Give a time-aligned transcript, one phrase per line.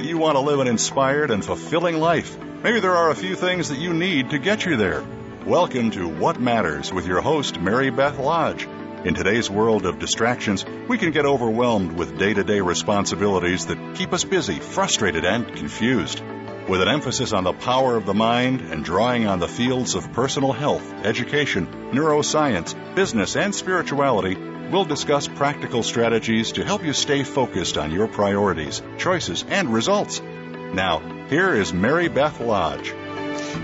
[0.00, 2.38] That you want to live an inspired and fulfilling life.
[2.62, 5.04] Maybe there are a few things that you need to get you there.
[5.44, 8.66] Welcome to What Matters with your host, Mary Beth Lodge.
[9.04, 13.94] In today's world of distractions, we can get overwhelmed with day to day responsibilities that
[13.94, 16.22] keep us busy, frustrated, and confused.
[16.66, 20.14] With an emphasis on the power of the mind and drawing on the fields of
[20.14, 24.34] personal health, education, neuroscience, business, and spirituality,
[24.70, 30.20] we'll discuss practical strategies to help you stay focused on your priorities, choices, and results.
[30.20, 32.94] Now, here is Mary Beth Lodge.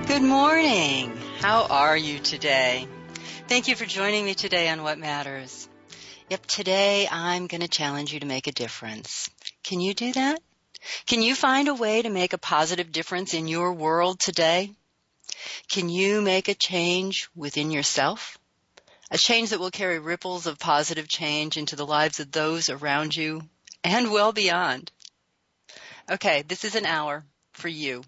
[0.07, 1.17] Good morning.
[1.39, 2.89] How are you today?
[3.49, 5.69] Thank you for joining me today on What Matters.
[6.29, 9.31] Yep, today I'm going to challenge you to make a difference.
[9.63, 10.41] Can you do that?
[11.07, 14.73] Can you find a way to make a positive difference in your world today?
[15.69, 18.39] Can you make a change within yourself?
[19.11, 23.15] A change that will carry ripples of positive change into the lives of those around
[23.15, 23.49] you
[23.85, 24.91] and well beyond.
[26.11, 28.03] Okay, this is an hour for you.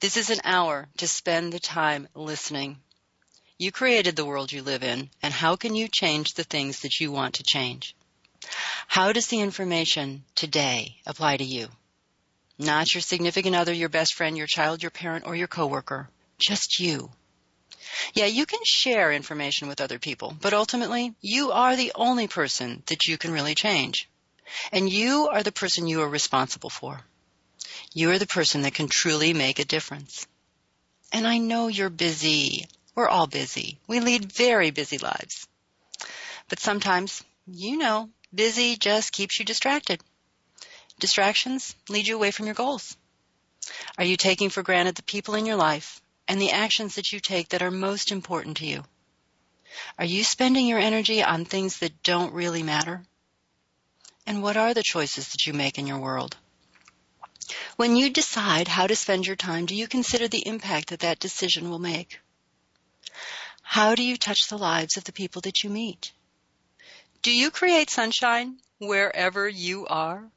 [0.00, 2.78] This is an hour to spend the time listening.
[3.58, 7.00] You created the world you live in, and how can you change the things that
[7.00, 7.96] you want to change?
[8.86, 11.68] How does the information today apply to you?
[12.58, 16.08] Not your significant other, your best friend, your child, your parent, or your coworker.
[16.38, 17.10] Just you.
[18.14, 22.82] Yeah, you can share information with other people, but ultimately, you are the only person
[22.86, 24.08] that you can really change.
[24.72, 27.00] And you are the person you are responsible for.
[27.92, 30.26] You are the person that can truly make a difference.
[31.12, 32.66] And I know you're busy.
[32.94, 33.78] We're all busy.
[33.86, 35.46] We lead very busy lives.
[36.48, 40.02] But sometimes, you know, busy just keeps you distracted.
[40.98, 42.96] Distractions lead you away from your goals.
[43.96, 47.18] Are you taking for granted the people in your life and the actions that you
[47.18, 48.84] take that are most important to you?
[49.98, 53.02] Are you spending your energy on things that don't really matter?
[54.26, 56.36] And what are the choices that you make in your world?
[57.76, 61.18] When you decide how to spend your time, do you consider the impact that that
[61.18, 62.20] decision will make?
[63.62, 66.12] How do you touch the lives of the people that you meet?
[67.22, 70.30] Do you create sunshine wherever you are?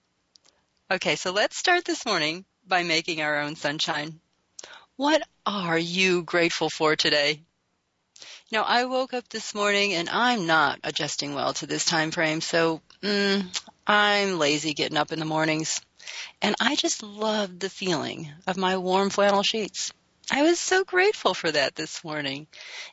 [0.89, 4.19] Okay, so let's start this morning by making our own sunshine.
[4.97, 7.41] What are you grateful for today?
[8.51, 12.41] Now, I woke up this morning and I'm not adjusting well to this time frame,
[12.41, 13.45] so mm,
[13.87, 15.81] I'm lazy getting up in the mornings.
[16.41, 19.93] And I just loved the feeling of my warm flannel sheets.
[20.29, 22.47] I was so grateful for that this morning.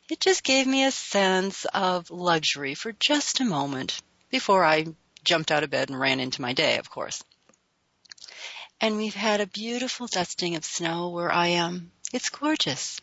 [0.09, 4.86] It just gave me a sense of luxury for just a moment before I
[5.25, 7.22] jumped out of bed and ran into my day, of course.
[8.81, 11.91] And we've had a beautiful dusting of snow where I am.
[12.12, 13.00] It's gorgeous.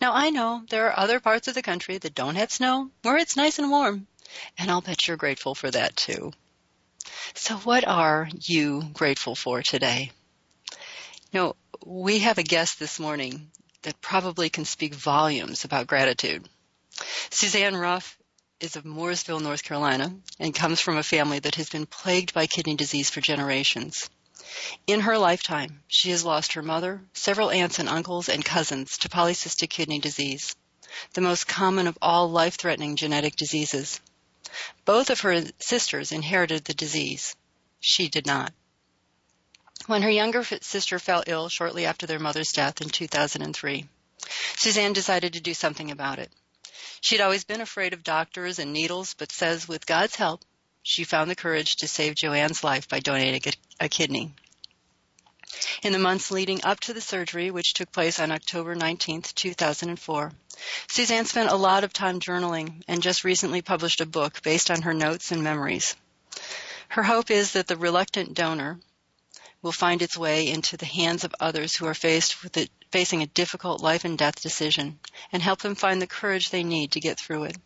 [0.00, 3.16] Now I know there are other parts of the country that don't have snow where
[3.16, 4.06] it's nice and warm.
[4.58, 6.32] And I'll bet you're grateful for that too.
[7.34, 10.10] So what are you grateful for today?
[11.32, 13.50] You know, we have a guest this morning
[13.82, 16.48] that probably can speak volumes about gratitude.
[17.30, 18.18] Suzanne Ruff
[18.58, 22.46] is of Mooresville, North Carolina, and comes from a family that has been plagued by
[22.46, 24.08] kidney disease for generations.
[24.86, 29.08] In her lifetime, she has lost her mother, several aunts and uncles, and cousins to
[29.08, 30.54] polycystic kidney disease,
[31.14, 34.00] the most common of all life-threatening genetic diseases.
[34.84, 37.34] Both of her sisters inherited the disease.
[37.80, 38.52] She did not.
[39.86, 43.88] When her younger sister fell ill shortly after their mother's death in 2003,
[44.56, 46.30] Suzanne decided to do something about it.
[47.00, 50.44] She'd always been afraid of doctors and needles, but says with God's help,
[50.82, 54.32] she found the courage to save Joanne's life by donating a, a kidney.
[55.82, 60.32] In the months leading up to the surgery, which took place on October 19, 2004,
[60.88, 64.82] Suzanne spent a lot of time journaling and just recently published a book based on
[64.82, 65.94] her notes and memories.
[66.88, 68.80] Her hope is that the reluctant donor
[69.62, 73.22] will find its way into the hands of others who are faced with it, facing
[73.22, 74.98] a difficult life and death decision
[75.32, 77.56] and help them find the courage they need to get through it.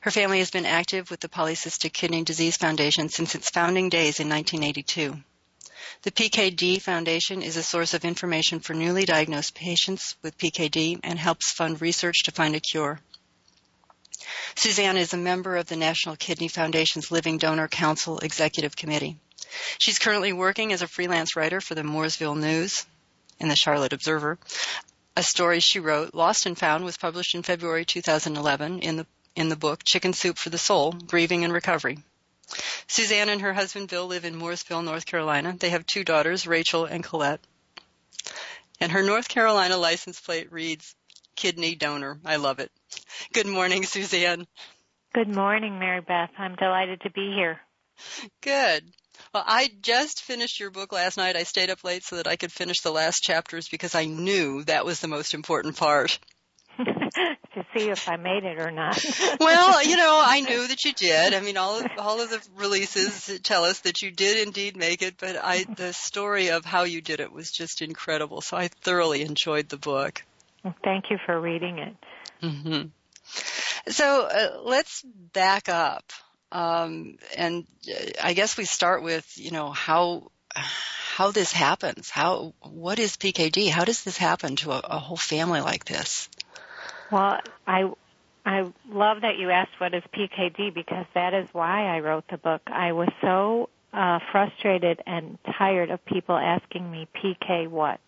[0.00, 4.20] Her family has been active with the Polycystic Kidney Disease Foundation since its founding days
[4.20, 5.22] in 1982.
[6.02, 11.18] The PKD Foundation is a source of information for newly diagnosed patients with PKD and
[11.18, 13.00] helps fund research to find a cure.
[14.54, 19.18] Suzanne is a member of the National Kidney Foundation's Living Donor Council Executive Committee.
[19.78, 22.86] She's currently working as a freelance writer for the Mooresville News
[23.40, 24.38] and the Charlotte Observer.
[25.16, 29.48] A story she wrote, Lost and Found, was published in February 2011 in the in
[29.48, 31.98] the book Chicken Soup for the Soul: Grieving and Recovery.
[32.86, 35.54] Suzanne and her husband Bill live in Mooresville, North Carolina.
[35.58, 37.40] They have two daughters, Rachel and Colette.
[38.80, 40.94] And her North Carolina license plate reads
[41.36, 42.18] kidney donor.
[42.24, 42.70] I love it.
[43.32, 44.46] Good morning, Suzanne.
[45.12, 46.30] Good morning, Mary Beth.
[46.38, 47.60] I'm delighted to be here.
[48.40, 48.84] Good.
[49.32, 51.36] Well, I just finished your book last night.
[51.36, 54.64] I stayed up late so that I could finish the last chapters because I knew
[54.64, 56.18] that was the most important part.
[57.54, 59.02] to see if I made it or not.
[59.40, 61.34] well, you know, I knew that you did.
[61.34, 65.02] I mean, all of all of the releases tell us that you did indeed make
[65.02, 68.40] it, but I the story of how you did it was just incredible.
[68.40, 70.22] So I thoroughly enjoyed the book.
[70.82, 71.96] Thank you for reading it.
[72.42, 73.90] Mm-hmm.
[73.90, 76.04] So uh, let's back up,
[76.52, 82.10] um, and uh, I guess we start with you know how how this happens.
[82.10, 83.70] How what is PKD?
[83.70, 86.28] How does this happen to a, a whole family like this?
[87.14, 87.88] Well, I
[88.44, 92.38] I love that you asked what is PKD because that is why I wrote the
[92.38, 92.62] book.
[92.66, 98.00] I was so uh, frustrated and tired of people asking me PK what.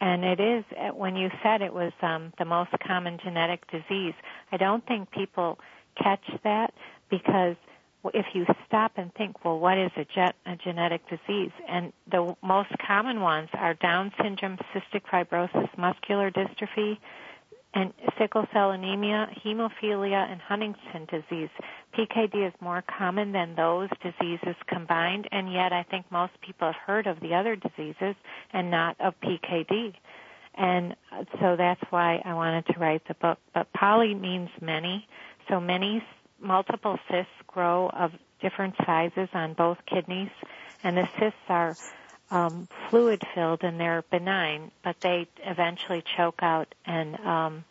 [0.00, 0.64] And it is,
[0.94, 4.14] when you said it was um, the most common genetic disease,
[4.50, 5.58] I don't think people
[6.02, 6.72] catch that
[7.10, 7.56] because
[8.14, 11.52] if you stop and think, well, what is a, ge- a genetic disease?
[11.68, 16.96] And the most common ones are Down syndrome, cystic fibrosis, muscular dystrophy,
[17.74, 21.48] and sickle cell anemia, hemophilia, and Huntington disease.
[21.96, 26.76] PKD is more common than those diseases combined, and yet I think most people have
[26.86, 28.14] heard of the other diseases
[28.52, 29.94] and not of PKD.
[30.54, 30.94] And
[31.40, 33.38] so that's why I wanted to write the book.
[33.54, 35.06] But poly means many,
[35.48, 36.04] so many
[36.40, 40.30] multiple cysts grow of different sizes on both kidneys,
[40.84, 41.74] and the cysts are
[42.32, 47.64] um, fluid filled and they're benign, but they eventually choke out and um,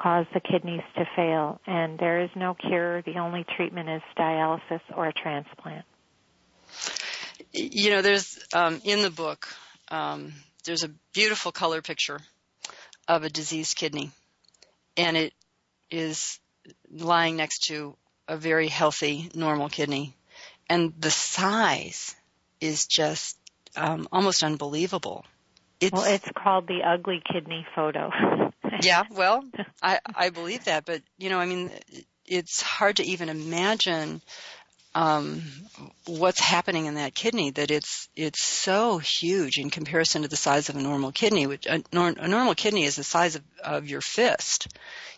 [0.00, 1.60] cause the kidneys to fail.
[1.66, 3.02] And there is no cure.
[3.02, 5.84] The only treatment is dialysis or a transplant.
[7.52, 9.46] You know, there's um, in the book
[9.90, 10.32] um,
[10.64, 12.20] there's a beautiful color picture
[13.06, 14.10] of a diseased kidney,
[14.96, 15.32] and it
[15.90, 16.38] is
[16.90, 17.96] lying next to
[18.26, 20.14] a very healthy normal kidney,
[20.68, 22.14] and the size
[22.60, 23.37] is just
[23.76, 25.24] um, almost unbelievable.
[25.80, 28.10] It's, well, it's called the ugly kidney photo.
[28.82, 29.44] yeah, well,
[29.82, 31.70] I I believe that, but you know, I mean,
[32.26, 34.20] it's hard to even imagine
[34.94, 35.42] um,
[36.06, 37.50] what's happening in that kidney.
[37.50, 41.46] That it's it's so huge in comparison to the size of a normal kidney.
[41.46, 44.66] Which a, nor, a normal kidney is the size of, of your fist.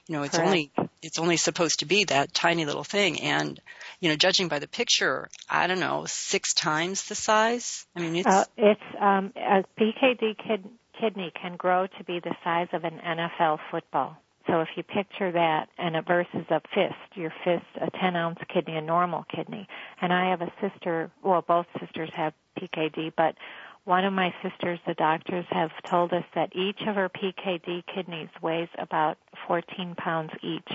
[0.06, 0.46] You know, it's Correct.
[0.46, 3.60] only it's only supposed to be that tiny little thing, and
[4.00, 7.86] you know, judging by the picture, I don't know, six times the size.
[7.94, 10.64] I mean, it's uh, it's um, a PKD kid,
[11.00, 14.16] kidney can grow to be the size of an NFL football.
[14.46, 18.38] So if you picture that, and it versus a fist, your fist, a 10 ounce
[18.52, 19.68] kidney, a normal kidney.
[20.00, 23.36] And I have a sister, well, both sisters have PKD, but
[23.84, 28.28] one of my sisters, the doctors have told us that each of her PKD kidneys
[28.42, 30.68] weighs about 14 pounds each.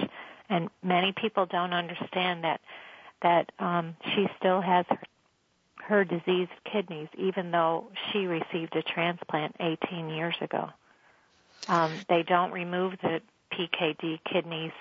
[0.50, 2.62] And many people don't understand that
[3.21, 5.00] that um, she still has her,
[5.76, 10.69] her diseased kidneys, even though she received a transplant 18 years ago.
[11.68, 13.21] Um, they don't remove the
[13.54, 14.74] PKD kidneys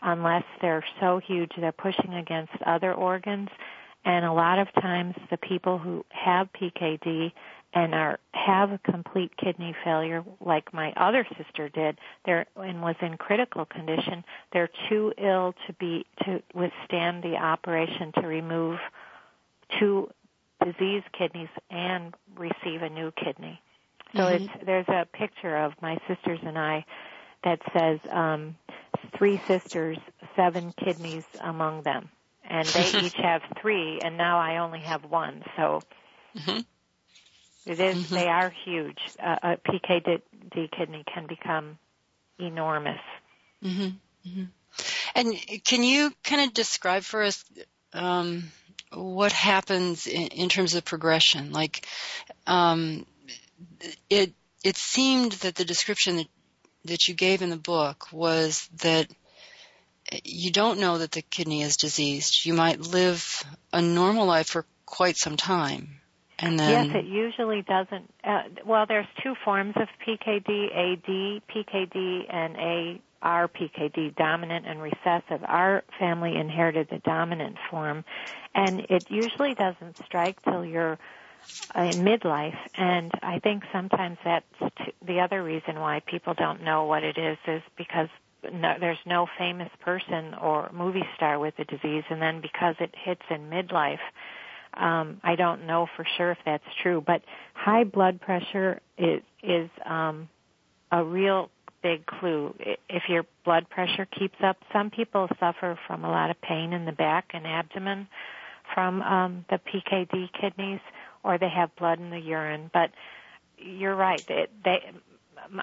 [0.00, 3.48] unless they're so huge they're pushing against other organs.
[4.04, 7.32] And a lot of times, the people who have PKD
[7.74, 12.96] and are have a complete kidney failure like my other sister did they're and was
[13.00, 18.78] in critical condition they're too ill to be to withstand the operation to remove
[19.78, 20.08] two
[20.64, 23.60] diseased kidneys and receive a new kidney
[24.14, 24.44] so mm-hmm.
[24.44, 26.84] it's there's a picture of my sisters and I
[27.44, 28.56] that says um
[29.16, 29.98] three sisters
[30.36, 32.10] seven kidneys among them
[32.44, 35.82] and they each have three and now I only have one so
[36.36, 36.60] mm-hmm
[37.64, 38.14] it is, mm-hmm.
[38.14, 38.98] They are huge.
[39.22, 41.78] Uh, a PKD kidney can become
[42.38, 43.00] enormous.
[43.62, 44.28] Mm-hmm.
[44.28, 44.44] Mm-hmm.
[45.14, 47.44] And can you kind of describe for us
[47.92, 48.44] um,
[48.92, 51.52] what happens in, in, terms of progression?
[51.52, 51.86] Like,
[52.46, 53.06] um,
[54.10, 54.32] it
[54.64, 56.28] it seemed that the description that
[56.86, 59.06] that you gave in the book was that
[60.24, 62.44] you don't know that the kidney is diseased.
[62.44, 63.42] You might live
[63.72, 66.00] a normal life for quite some time.
[66.38, 68.12] And then, yes, it usually doesn't.
[68.24, 75.44] Uh, well, there's two forms of PKD: AD PKD and AR PKD, dominant and recessive.
[75.46, 78.04] Our family inherited the dominant form,
[78.54, 80.98] and it usually doesn't strike till you're
[81.76, 82.58] in midlife.
[82.74, 84.44] And I think sometimes that's
[84.78, 88.08] t- the other reason why people don't know what it is, is because
[88.52, 92.94] no, there's no famous person or movie star with the disease, and then because it
[93.04, 93.98] hits in midlife,
[94.74, 97.02] um, I don't know for sure if that's true.
[97.06, 97.22] But
[97.54, 100.28] high blood pressure is is um,
[100.90, 101.50] a real
[101.82, 102.54] big clue.
[102.88, 106.84] If your blood pressure keeps up, some people suffer from a lot of pain in
[106.84, 108.08] the back and abdomen
[108.74, 110.80] from um, the PKD kidneys,
[111.24, 112.70] or they have blood in the urine.
[112.72, 112.90] But
[113.58, 114.22] you're right.
[114.26, 114.78] They, they,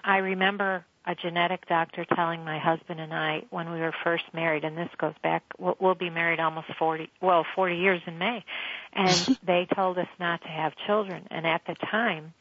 [0.03, 4.63] I remember a genetic doctor telling my husband and I when we were first married,
[4.63, 8.45] and this goes back, we'll, we'll be married almost 40, well, 40 years in May,
[8.93, 11.27] and they told us not to have children.
[11.31, 12.31] And at the time,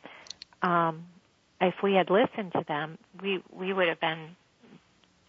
[0.61, 1.07] um,
[1.63, 4.37] if we had listened to them, we we would have been.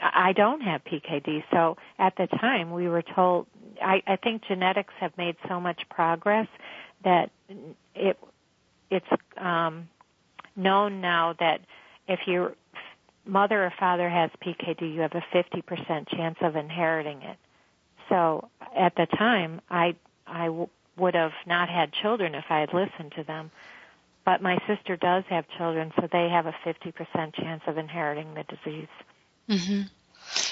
[0.01, 3.47] I don't have PKD, so at the time we were told.
[3.81, 6.47] I, I think genetics have made so much progress
[7.05, 7.31] that
[7.95, 8.19] it
[8.91, 9.05] it's
[9.37, 9.87] um,
[10.57, 11.61] known now that
[12.07, 12.55] if your
[13.25, 17.37] mother or father has PKD, you have a 50% chance of inheriting it.
[18.09, 19.95] So at the time, I
[20.25, 23.51] I w- would have not had children if I had listened to them.
[24.25, 28.43] But my sister does have children, so they have a 50% chance of inheriting the
[28.43, 28.87] disease.
[29.49, 29.81] Mm-hmm.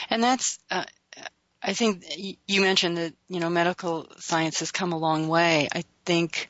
[0.10, 0.86] And that's, uh,
[1.62, 2.06] I think
[2.48, 5.68] you mentioned that, you know, medical science has come a long way.
[5.72, 6.50] I think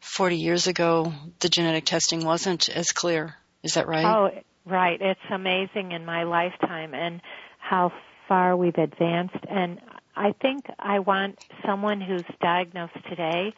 [0.00, 3.34] 40 years ago, the genetic testing wasn't as clear.
[3.62, 4.04] Is that right?
[4.04, 5.00] Oh, right.
[5.00, 7.20] It's amazing in my lifetime and
[7.58, 7.92] how
[8.28, 9.44] far we've advanced.
[9.48, 9.80] And
[10.16, 13.54] I think I want someone who's diagnosed today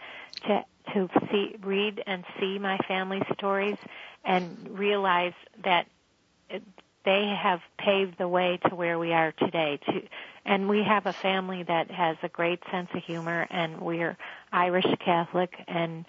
[0.47, 0.65] to
[0.95, 3.77] to see, read and see my family stories
[4.25, 5.87] and realize that
[7.05, 9.79] they have paved the way to where we are today.
[9.87, 10.03] To,
[10.45, 14.17] and we have a family that has a great sense of humor and we're
[14.53, 16.05] Irish Catholic and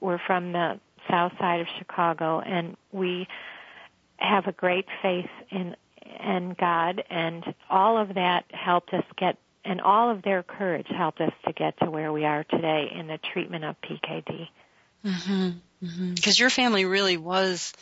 [0.00, 3.28] we're from the south side of Chicago and we
[4.18, 5.76] have a great faith in
[6.24, 11.20] in God and all of that helped us get and all of their courage helped
[11.20, 14.48] us to get to where we are today in the treatment of PKD.
[15.04, 15.50] Mm-hmm.
[15.84, 16.14] Mm-hmm.
[16.14, 17.72] Because your family really was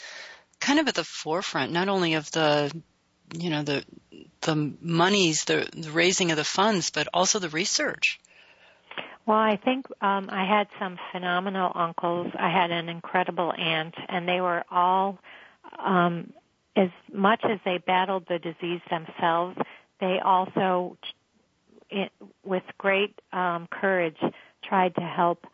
[0.60, 2.74] kind of at the forefront, not only of the,
[3.34, 3.84] you know, the
[4.40, 8.18] the monies, the, the raising of the funds, but also the research.
[9.26, 12.32] Well, I think um, I had some phenomenal uncles.
[12.38, 15.18] I had an incredible aunt, and they were all,
[15.84, 16.32] um,
[16.76, 19.56] as much as they battled the disease themselves,
[20.00, 20.96] they also
[21.90, 22.10] it,
[22.44, 24.18] with great um, courage,
[24.64, 25.46] tried to help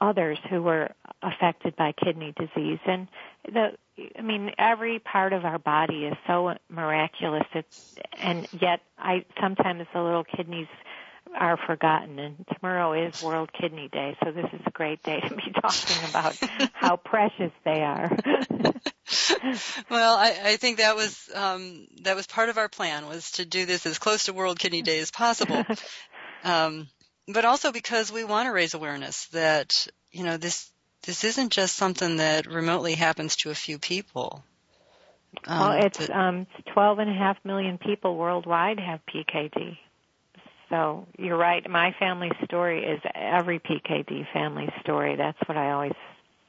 [0.00, 0.90] others who were
[1.22, 2.78] affected by kidney disease.
[2.86, 3.08] And
[3.44, 3.72] the,
[4.18, 7.46] I mean, every part of our body is so miraculous.
[7.54, 10.68] It's, and yet, I sometimes the little kidneys
[11.36, 12.18] are forgotten.
[12.18, 16.08] And tomorrow is World Kidney Day, so this is a great day to be talking
[16.08, 16.36] about
[16.72, 18.10] how precious they are.
[19.90, 23.44] well, I, I think that was um, that was part of our plan was to
[23.44, 25.64] do this as close to World Kidney Day as possible.
[26.44, 26.88] um,
[27.26, 30.70] but also because we want to raise awareness that you know this
[31.02, 34.42] this isn't just something that remotely happens to a few people.
[35.46, 39.76] Um, well, it's um, 12 and a half million people worldwide have PKD.
[40.70, 41.68] So you're right.
[41.68, 45.16] My family story is every PKD family story.
[45.16, 45.94] That's what I always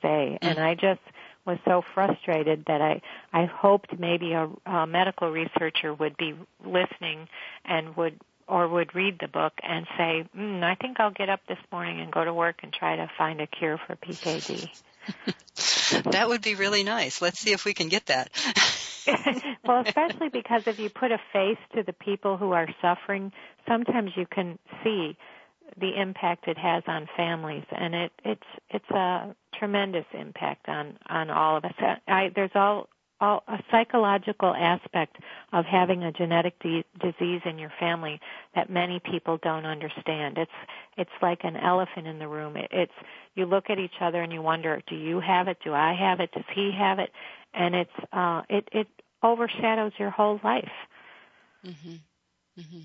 [0.01, 0.37] say.
[0.41, 0.49] Mm.
[0.49, 1.01] And I just
[1.45, 3.01] was so frustrated that I
[3.33, 7.27] I hoped maybe a, a medical researcher would be listening
[7.65, 11.41] and would or would read the book and say, mm, I think I'll get up
[11.47, 14.67] this morning and go to work and try to find a cure for PKD.
[16.11, 17.21] that would be really nice.
[17.21, 18.29] Let's see if we can get that.
[19.65, 23.31] well, especially because if you put a face to the people who are suffering,
[23.67, 25.17] sometimes you can see
[25.79, 31.29] the impact it has on families, and it, it's it's a tremendous impact on on
[31.29, 31.73] all of us.
[32.07, 32.89] I, there's all,
[33.21, 35.17] a psychological aspect
[35.51, 38.19] of having a genetic de- disease in your family
[38.55, 40.37] that many people don't understand.
[40.37, 40.51] It's
[40.97, 42.55] it's like an elephant in the room.
[42.55, 42.93] It, it's
[43.35, 45.57] you look at each other and you wonder, do you have it?
[45.63, 46.31] Do I have it?
[46.31, 47.09] Does he have it?
[47.53, 48.87] And it's uh, it it
[49.21, 50.71] overshadows your whole life.
[51.65, 51.95] Mm-hmm.
[52.59, 52.81] Mm-hmm.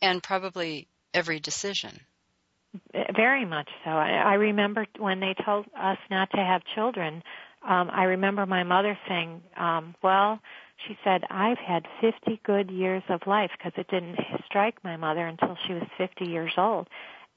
[0.00, 2.00] And probably every decision.
[3.14, 3.90] Very much so.
[3.90, 7.22] I, I remember when they told us not to have children.
[7.66, 10.40] Um, I remember my mother saying, um, "Well,"
[10.86, 15.26] she said, "I've had 50 good years of life because it didn't strike my mother
[15.26, 16.88] until she was 50 years old."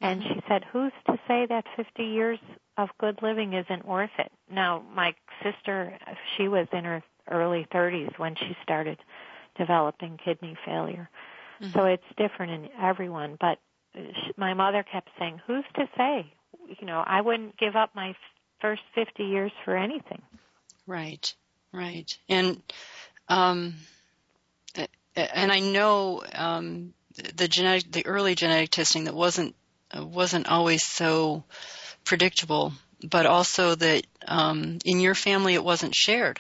[0.02, 2.40] And she said, "Who's to say that 50 years
[2.78, 5.98] of good living isn't worth it?" Now, my sister,
[6.36, 8.98] she was in her early 30s when she started
[9.58, 11.10] developing kidney failure.
[11.62, 11.72] Mm-hmm.
[11.78, 13.38] So it's different in everyone.
[13.40, 13.60] But
[14.38, 16.34] my mother kept saying, "Who's to say?"
[16.68, 18.16] You know, I wouldn't give up my
[18.62, 20.22] first 50 years for anything.
[20.88, 21.34] Right,
[21.72, 22.62] right, and
[23.28, 23.76] um,
[25.16, 26.94] and I know um,
[27.36, 29.56] the genetic, the early genetic testing that wasn't
[29.96, 31.44] wasn't always so
[32.04, 36.40] predictable, but also that um, in your family it wasn't shared.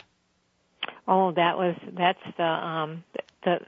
[1.08, 3.04] Oh, that was that's the um,
[3.44, 3.60] the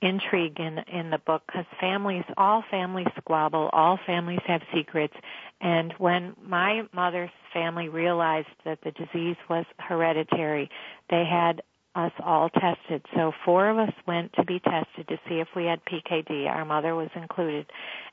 [0.00, 5.14] intrigue in in the book because families, all families squabble, all families have secrets,
[5.60, 10.70] and when my mother's family realized that the disease was hereditary,
[11.10, 11.62] they had
[11.94, 13.04] us all tested.
[13.14, 16.46] So four of us went to be tested to see if we had PKD.
[16.46, 17.66] Our mother was included.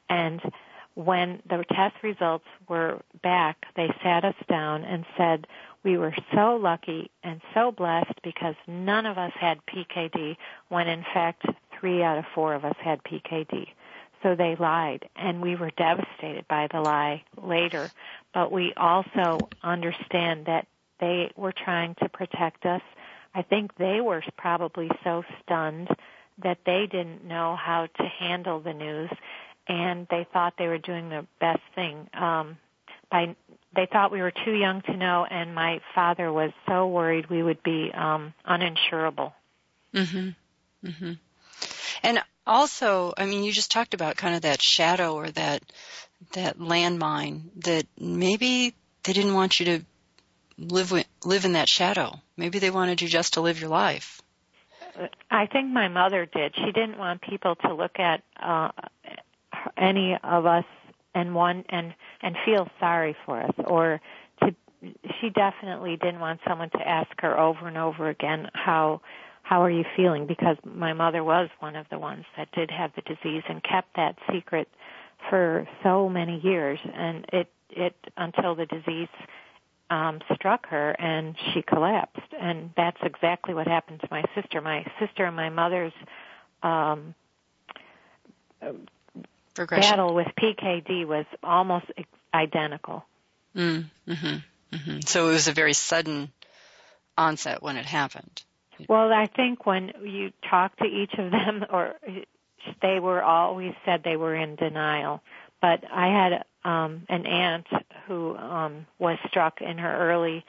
[0.09, 0.41] And
[0.95, 5.45] when the test results were back, they sat us down and said,
[5.85, 10.35] we were so lucky and so blessed because none of us had PKD
[10.67, 11.45] when in fact
[11.79, 13.67] three out of four of us had PKD.
[14.23, 17.91] So they lied and we were devastated by the lie later.
[18.33, 20.67] But we also understand that
[20.99, 22.81] they were trying to protect us
[23.35, 25.89] I think they were probably so stunned
[26.41, 29.11] that they didn't know how to handle the news
[29.67, 32.07] and they thought they were doing the best thing.
[32.13, 32.57] Um
[33.09, 33.35] by
[33.75, 37.43] they thought we were too young to know and my father was so worried we
[37.43, 39.33] would be um uninsurable.
[39.93, 40.35] Mhm.
[40.83, 41.17] Mhm.
[42.03, 45.63] And also, I mean you just talked about kind of that shadow or that
[46.33, 49.85] that landmine that maybe they didn't want you to
[50.57, 52.19] live with, live in that shadow.
[52.37, 54.21] Maybe they wanted you just to live your life.
[55.29, 56.55] I think my mother did.
[56.55, 58.71] She didn't want people to look at uh,
[59.77, 60.65] any of us
[61.15, 63.99] and one and and feel sorry for us or
[64.41, 64.53] to
[65.19, 69.01] she definitely didn't want someone to ask her over and over again how
[69.41, 72.91] how are you feeling because my mother was one of the ones that did have
[72.95, 74.67] the disease and kept that secret
[75.29, 79.09] for so many years and it it until the disease
[79.89, 82.33] um, struck her and she collapsed.
[82.39, 84.61] And that's exactly what happened to my sister.
[84.61, 85.93] My sister and my mother's
[86.63, 87.13] um,
[89.55, 91.85] battle with PKD was almost
[92.33, 93.05] identical.
[93.55, 94.99] Mm, mm-hmm, mm-hmm.
[95.01, 96.31] So it was a very sudden
[97.17, 98.43] onset when it happened.
[98.89, 101.95] Well, I think when you talk to each of them, or
[102.81, 105.21] they were always said they were in denial.
[105.61, 107.67] But I had um, an aunt
[108.07, 110.45] who um, was struck in her early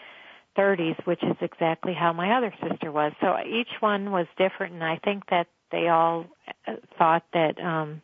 [0.56, 3.12] 30s, which is exactly how my other sister was.
[3.20, 6.26] So each one was different, and I think that they all
[6.66, 8.02] uh, thought that, um,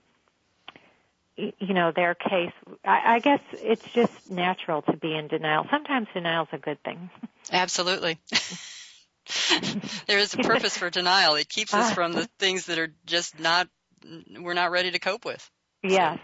[1.37, 2.53] you know, their case.
[2.85, 5.67] I, I guess it's just natural to be in denial.
[5.71, 7.11] Sometimes denial is a good thing.
[7.51, 8.19] Absolutely.
[10.07, 11.35] there is a purpose for denial.
[11.37, 13.69] It keeps us from the things that are just not
[14.39, 15.49] we're not ready to cope with.
[15.83, 16.19] Yes,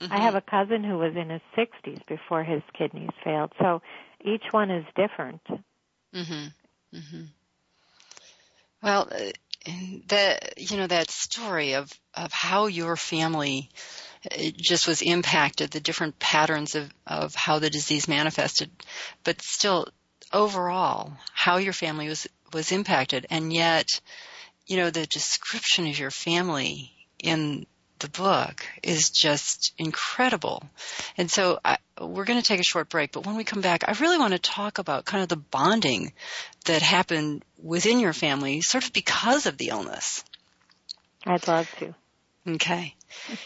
[0.00, 0.12] Mm-hmm.
[0.12, 3.52] I have a cousin who was in his 60s before his kidneys failed.
[3.58, 3.80] So
[4.22, 5.40] each one is different.
[6.14, 6.52] Mhm.
[6.92, 7.28] Mhm.
[8.82, 9.30] Well, uh,
[10.08, 13.70] that you know that story of of how your family
[14.30, 18.70] uh, just was impacted, the different patterns of of how the disease manifested,
[19.24, 19.88] but still
[20.32, 24.00] overall how your family was was impacted, and yet,
[24.66, 27.66] you know, the description of your family in
[27.98, 30.62] the book is just incredible.
[31.16, 33.84] And so I, we're going to take a short break, but when we come back,
[33.86, 36.12] I really want to talk about kind of the bonding
[36.66, 40.24] that happened within your family sort of because of the illness.
[41.24, 41.94] I'd love to.
[42.48, 42.94] Okay.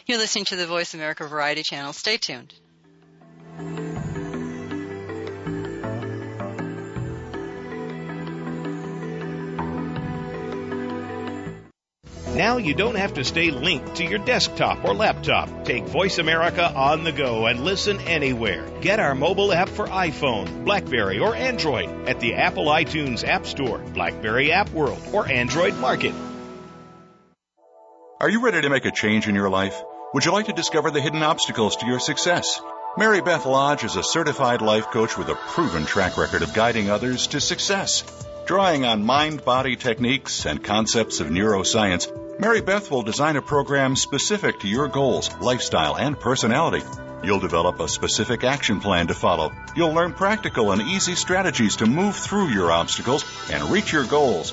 [0.07, 1.93] You're listening to the Voice America Variety Channel.
[1.93, 2.53] Stay tuned.
[12.35, 15.65] Now you don't have to stay linked to your desktop or laptop.
[15.65, 18.67] Take Voice America on the go and listen anywhere.
[18.81, 23.79] Get our mobile app for iPhone, Blackberry, or Android at the Apple iTunes App Store,
[23.79, 26.15] Blackberry App World, or Android Market.
[28.21, 29.83] Are you ready to make a change in your life?
[30.13, 32.61] Would you like to discover the hidden obstacles to your success?
[32.99, 36.91] Mary Beth Lodge is a certified life coach with a proven track record of guiding
[36.91, 38.05] others to success.
[38.45, 43.97] Drawing on mind body techniques and concepts of neuroscience, Mary Beth will design a program
[43.97, 46.85] specific to your goals, lifestyle, and personality.
[47.25, 49.51] You'll develop a specific action plan to follow.
[49.75, 54.53] You'll learn practical and easy strategies to move through your obstacles and reach your goals.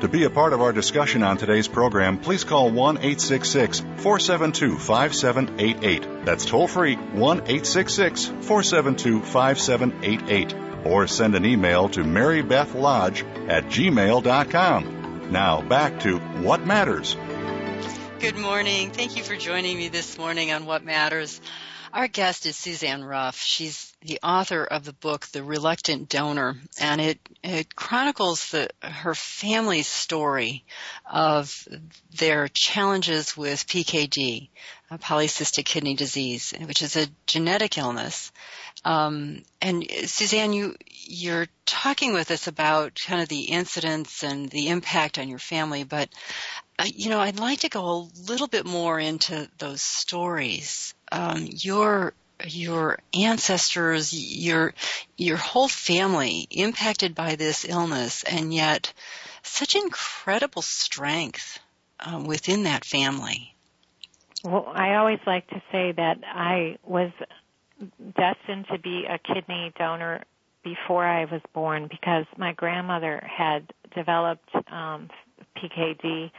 [0.00, 4.78] To be a part of our discussion on today's program, please call 1 866 472
[4.78, 6.24] 5788.
[6.24, 10.86] That's toll free 1 866 472 5788.
[10.86, 15.30] Or send an email to marybethlodge at gmail.com.
[15.30, 17.14] Now back to What Matters.
[18.20, 18.92] Good morning.
[18.92, 21.42] Thank you for joining me this morning on What Matters.
[21.92, 23.38] Our guest is Suzanne Ruff.
[23.38, 29.14] She's the author of the book The Reluctant Donor, and it, it chronicles the, her
[29.14, 30.64] family's story
[31.10, 31.68] of
[32.16, 34.48] their challenges with PKD,
[34.92, 38.32] polycystic kidney disease, which is a genetic illness.
[38.84, 44.68] Um, and Suzanne, you you're talking with us about kind of the incidents and the
[44.68, 46.08] impact on your family, but
[46.78, 51.48] uh, you know, I'd like to go a little bit more into those stories um,
[51.50, 52.14] your
[52.46, 54.74] your ancestors, your
[55.16, 58.92] your whole family impacted by this illness, and yet
[59.42, 61.58] such incredible strength
[62.00, 63.54] uh, within that family.
[64.42, 67.10] Well, I always like to say that I was
[68.16, 70.22] destined to be a kidney donor
[70.62, 75.08] before I was born because my grandmother had developed um,
[75.56, 76.30] PKD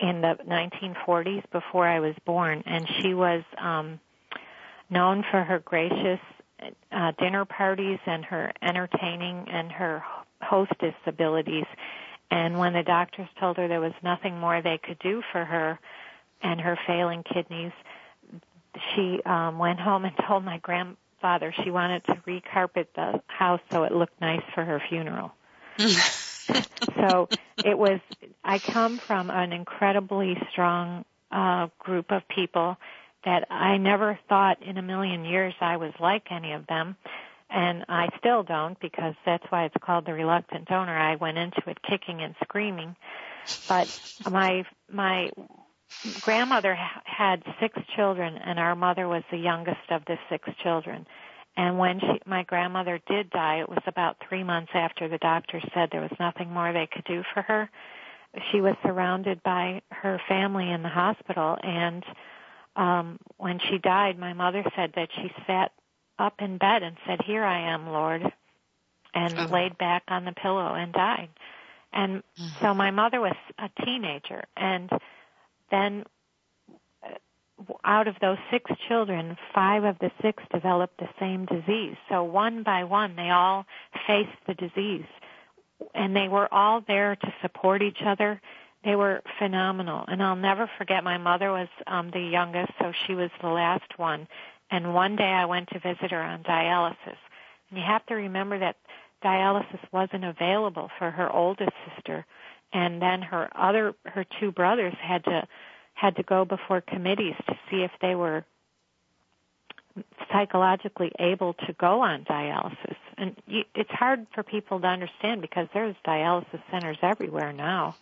[0.00, 4.00] in the 1940s before I was born, and she was um,
[4.90, 6.20] known for her gracious
[6.92, 10.02] uh, dinner parties and her entertaining and her
[10.40, 11.66] hostess abilities.
[12.30, 15.78] And when the doctors told her there was nothing more they could do for her
[16.42, 17.72] and her failing kidneys,
[18.94, 23.84] she um, went home and told my grandfather she wanted to recarpet the house so
[23.84, 25.32] it looked nice for her funeral.
[25.78, 27.28] so
[27.64, 28.00] it was,
[28.44, 32.76] I come from an incredibly strong uh, group of people
[33.28, 36.96] that I never thought in a million years I was like any of them.
[37.50, 40.96] And I still don't because that's why it's called the reluctant donor.
[40.96, 42.96] I went into it kicking and screaming.
[43.68, 43.86] But
[44.30, 45.28] my, my
[46.22, 51.06] grandmother had six children and our mother was the youngest of the six children.
[51.54, 55.60] And when she, my grandmother did die, it was about three months after the doctor
[55.74, 57.68] said there was nothing more they could do for her.
[58.52, 62.04] She was surrounded by her family in the hospital, and
[62.78, 65.72] um, when she died, my mother said that she sat
[66.18, 68.22] up in bed and said, "Here I am, Lord,"
[69.14, 69.44] and oh.
[69.52, 71.28] laid back on the pillow and died.
[71.92, 72.64] And mm-hmm.
[72.64, 74.90] so my mother was a teenager, and
[75.70, 76.04] then
[77.84, 81.96] out of those six children, five of the six developed the same disease.
[82.08, 83.66] So one by one, they all
[84.06, 85.06] faced the disease.
[85.94, 88.40] And they were all there to support each other.
[88.84, 90.04] They were phenomenal.
[90.06, 93.98] And I'll never forget my mother was um the youngest, so she was the last
[93.98, 94.28] one.
[94.70, 97.18] And one day I went to visit her on dialysis.
[97.70, 98.76] And you have to remember that
[99.24, 102.24] dialysis wasn't available for her oldest sister.
[102.72, 105.46] And then her other, her two brothers had to
[105.94, 108.44] had to go before committees to see if they were
[110.30, 112.96] psychologically able to go on dialysis.
[113.16, 117.96] And you, it's hard for people to understand because there's dialysis centers everywhere now.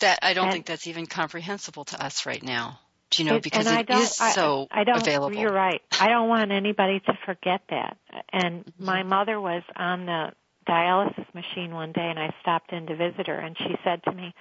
[0.00, 2.78] That I don't and, think that's even comprehensible to us right now.
[3.10, 5.36] Do you know because it is so I, I don't, available.
[5.36, 5.80] You're right.
[5.98, 7.96] I don't want anybody to forget that.
[8.32, 8.84] And mm-hmm.
[8.84, 10.32] my mother was on the
[10.68, 14.12] dialysis machine one day and I stopped in to visit her and she said to
[14.12, 14.34] me,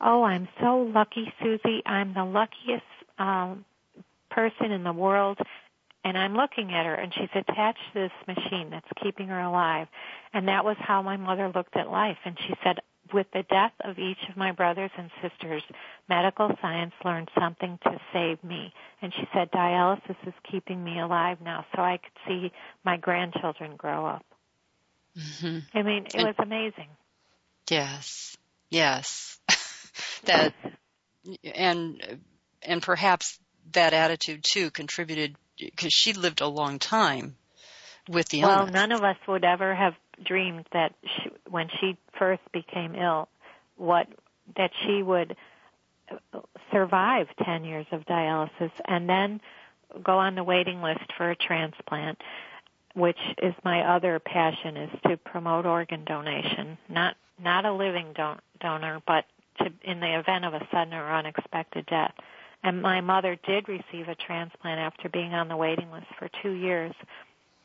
[0.00, 1.82] Oh, I'm so lucky, Susie.
[1.86, 2.84] I'm the luckiest
[3.18, 3.64] um,
[4.30, 5.38] person in the world.
[6.04, 9.88] And I'm looking at her, and she's attached to this machine that's keeping her alive.
[10.32, 12.18] And that was how my mother looked at life.
[12.24, 12.76] And she said,
[13.12, 15.62] with the death of each of my brothers and sisters,
[16.08, 18.72] medical science learned something to save me.
[19.02, 22.52] And she said, dialysis is keeping me alive now so I could see
[22.84, 24.24] my grandchildren grow up.
[25.16, 25.58] Mm-hmm.
[25.78, 26.88] I mean, it was amazing.
[27.70, 28.36] Yes,
[28.70, 29.38] yes.
[30.24, 30.54] that
[31.54, 32.20] and
[32.62, 33.38] and perhaps
[33.72, 37.36] that attitude too contributed because she lived a long time
[38.08, 38.74] with the well, illness.
[38.74, 43.28] none of us would ever have dreamed that she, when she first became ill,
[43.76, 44.08] what
[44.56, 45.36] that she would
[46.72, 49.40] survive 10 years of dialysis and then
[50.02, 52.18] go on the waiting list for a transplant
[52.96, 56.78] which is my other passion is to promote organ donation.
[56.88, 59.26] Not not a living don- donor but
[59.58, 62.14] to in the event of a sudden or unexpected death.
[62.64, 66.52] And my mother did receive a transplant after being on the waiting list for 2
[66.52, 66.94] years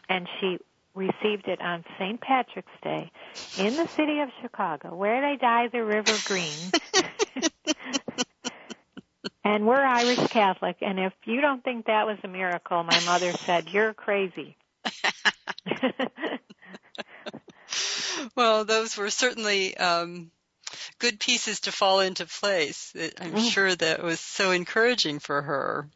[0.10, 0.60] and she
[0.93, 2.19] received it on St.
[2.19, 3.12] Patrick's Day
[3.58, 6.71] in the city of Chicago where they dye the river green
[9.43, 13.34] And we're Irish Catholic, and if you don't think that was a miracle, my mother
[13.34, 14.56] said, you're crazy.
[18.36, 20.30] well, those were certainly um,
[20.99, 22.93] good pieces to fall into place.
[23.19, 23.49] I'm mm.
[23.49, 25.88] sure that was so encouraging for her.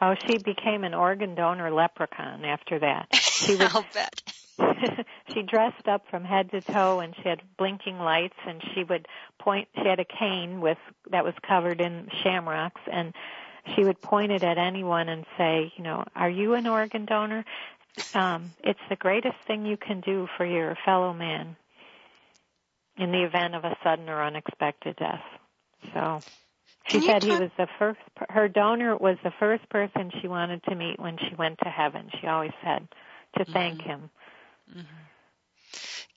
[0.00, 3.06] Oh, she became an organ donor leprechaun after that.
[3.46, 4.22] She was, I'll bet.
[5.32, 9.06] she dressed up from head to toe and she had blinking lights and she would
[9.38, 10.78] point she had a cane with
[11.10, 13.14] that was covered in shamrocks and
[13.74, 17.44] she would point it at anyone and say, you know, are you an organ donor?
[18.14, 21.56] Um, it's the greatest thing you can do for your fellow man
[22.96, 25.22] in the event of a sudden or unexpected death.
[25.94, 26.22] So
[26.86, 30.74] she said he was the first, her donor was the first person she wanted to
[30.74, 32.10] meet when she went to heaven.
[32.20, 32.88] She always said
[33.38, 33.90] to thank mm-hmm.
[33.90, 34.10] him.
[34.70, 34.96] Mm-hmm.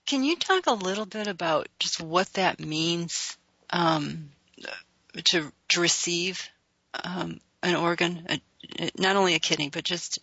[0.06, 3.38] Can you talk a little bit about just what that means
[3.70, 4.32] um,
[5.26, 6.50] to to receive
[7.04, 10.20] um, an organ, a, not only a kidney, but just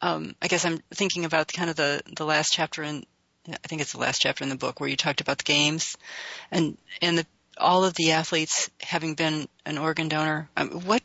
[0.00, 3.04] um, I guess I'm thinking about kind of the the last chapter in
[3.48, 5.96] I think it's the last chapter in the book where you talked about the games
[6.50, 10.48] and and the all of the athletes having been an organ donor.
[10.56, 11.02] Um, what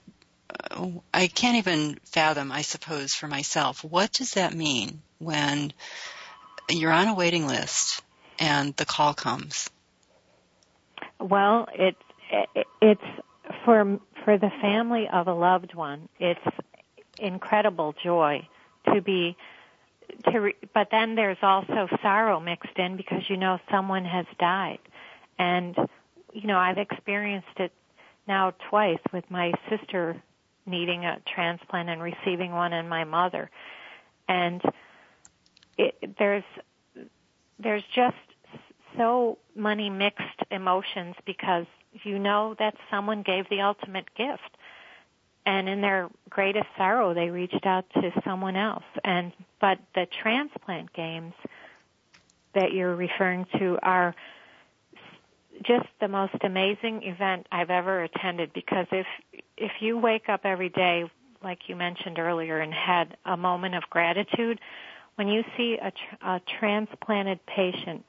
[1.13, 3.83] I can't even fathom, I suppose, for myself.
[3.83, 5.73] What does that mean when
[6.69, 8.01] you're on a waiting list
[8.39, 9.69] and the call comes?
[11.19, 11.97] Well, it's
[12.81, 13.01] it's
[13.65, 16.09] for for the family of a loved one.
[16.19, 16.39] It's
[17.19, 18.47] incredible joy
[18.93, 19.37] to be
[20.25, 24.79] to re, but then there's also sorrow mixed in because you know someone has died
[25.39, 25.75] and
[26.33, 27.71] you know I've experienced it
[28.27, 30.21] now twice with my sister
[30.65, 33.49] needing a transplant and receiving one and my mother.
[34.27, 34.61] And
[35.77, 36.43] it, there's
[37.59, 38.15] there's just
[38.97, 41.65] so many mixed emotions because
[42.03, 44.57] you know that someone gave the ultimate gift.
[45.45, 48.83] And in their greatest sorrow they reached out to someone else.
[49.03, 51.33] And but the transplant games
[52.53, 54.15] that you're referring to are
[55.61, 59.05] just the most amazing event I've ever attended because if
[59.57, 61.03] if you wake up every day
[61.43, 64.59] like you mentioned earlier and had a moment of gratitude
[65.15, 68.03] when you see a, tr- a transplanted patient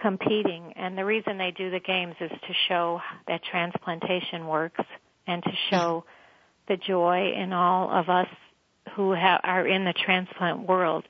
[0.00, 4.84] competing, and the reason they do the games is to show that transplantation works
[5.26, 6.72] and to show mm-hmm.
[6.72, 8.28] the joy in all of us
[8.94, 11.04] who ha- are in the transplant world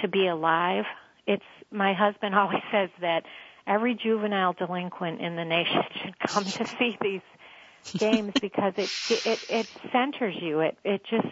[0.00, 0.84] to be alive.
[1.26, 3.24] It's my husband always says that
[3.66, 7.20] every juvenile delinquent in the nation should come to see these
[7.96, 10.60] games because it it it centers you.
[10.60, 11.28] It it just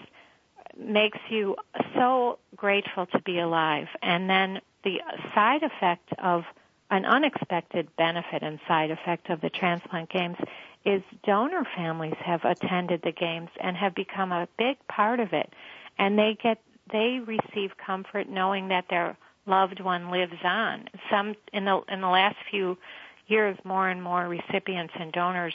[0.79, 1.57] makes you
[1.95, 3.89] so grateful to be alive.
[4.03, 4.99] And then the
[5.35, 6.45] side effect of
[6.91, 10.37] an unexpected benefit and side effect of the transplant games
[10.85, 15.53] is donor families have attended the games and have become a big part of it.
[15.99, 19.17] And they get, they receive comfort knowing that their
[19.49, 20.89] loved one lives on.
[21.11, 22.79] Some, in the, in the last few
[23.27, 25.55] years, more and more recipients and donors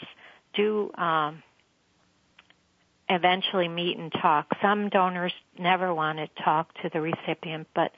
[0.54, 1.44] do, um,
[3.10, 4.48] eventually meet and talk.
[4.62, 7.92] Some donors never want to talk to the recipient, but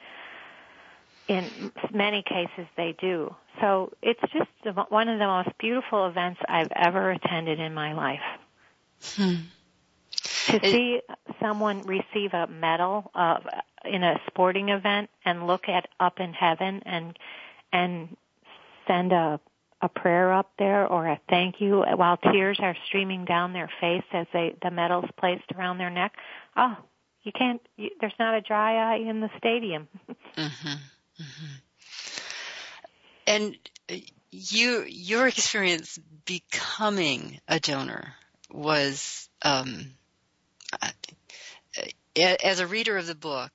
[1.27, 3.33] in many cases they do.
[3.61, 4.49] So it's just
[4.89, 8.19] one of the most beautiful events I've ever attended in my life.
[9.15, 9.35] Hmm.
[10.47, 11.01] To it, see
[11.41, 13.39] someone receive a medal uh,
[13.87, 17.17] in a sporting event and look at up in heaven and
[17.71, 18.15] and
[18.87, 19.39] send a
[19.81, 24.03] a prayer up there or a thank you while tears are streaming down their face
[24.13, 26.13] as they the medals placed around their neck.
[26.55, 26.77] Oh,
[27.23, 27.61] you can't.
[27.75, 29.87] You, there's not a dry eye in the stadium.
[30.37, 30.67] mm-hmm.
[30.67, 31.55] Mm-hmm.
[33.27, 33.57] And
[34.31, 38.13] you, your experience becoming a donor
[38.51, 39.91] was, um,
[40.81, 40.89] uh,
[42.15, 43.51] as a reader of the book,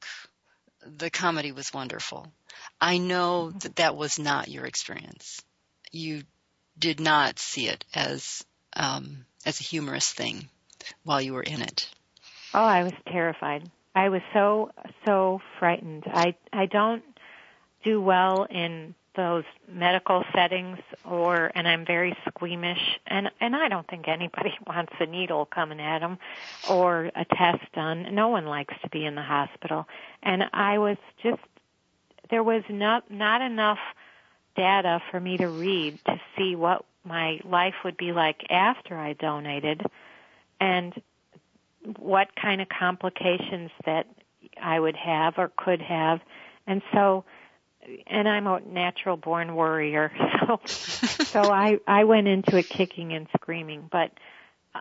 [0.86, 2.30] the comedy was wonderful.
[2.80, 5.42] I know that that was not your experience
[5.92, 6.22] you
[6.78, 8.44] did not see it as
[8.74, 10.48] um, as a humorous thing
[11.02, 11.90] while you were in it.
[12.54, 13.70] Oh, I was terrified.
[13.94, 14.70] I was so
[15.06, 16.04] so frightened.
[16.06, 17.02] I I don't
[17.84, 23.86] do well in those medical settings or and I'm very squeamish and and I don't
[23.88, 26.18] think anybody wants a needle coming at them
[26.68, 28.14] or a test done.
[28.14, 29.86] No one likes to be in the hospital.
[30.22, 31.42] And I was just
[32.30, 33.78] there was not not enough
[34.56, 39.14] data for me to read to see what my life would be like after I
[39.14, 39.82] donated
[40.60, 41.00] and
[41.98, 44.06] what kind of complications that
[44.60, 46.20] I would have or could have.
[46.66, 47.24] And so
[48.06, 50.60] and I'm a natural born worrier, so
[51.32, 54.10] so I I went into it kicking and screaming, but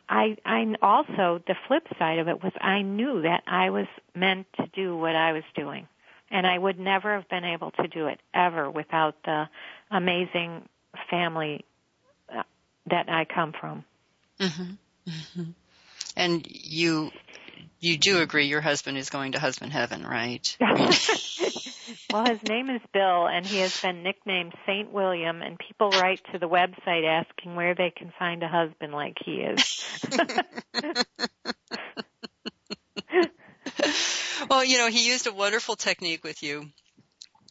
[0.07, 4.47] I I also the flip side of it was I knew that I was meant
[4.57, 5.87] to do what I was doing,
[6.31, 9.49] and I would never have been able to do it ever without the
[9.91, 10.67] amazing
[11.09, 11.65] family
[12.35, 12.43] uh,
[12.89, 13.83] that I come from.
[14.39, 14.77] Mhm.
[15.07, 15.53] Mhm.
[16.15, 17.11] And you
[17.79, 20.57] you do agree your husband is going to husband heaven, right?
[22.11, 26.21] well, his name is Bill, and he has been nicknamed Saint William, and people write
[26.31, 29.85] to the website asking where they can find a husband like he is.
[34.49, 36.69] well, you know, he used a wonderful technique with you.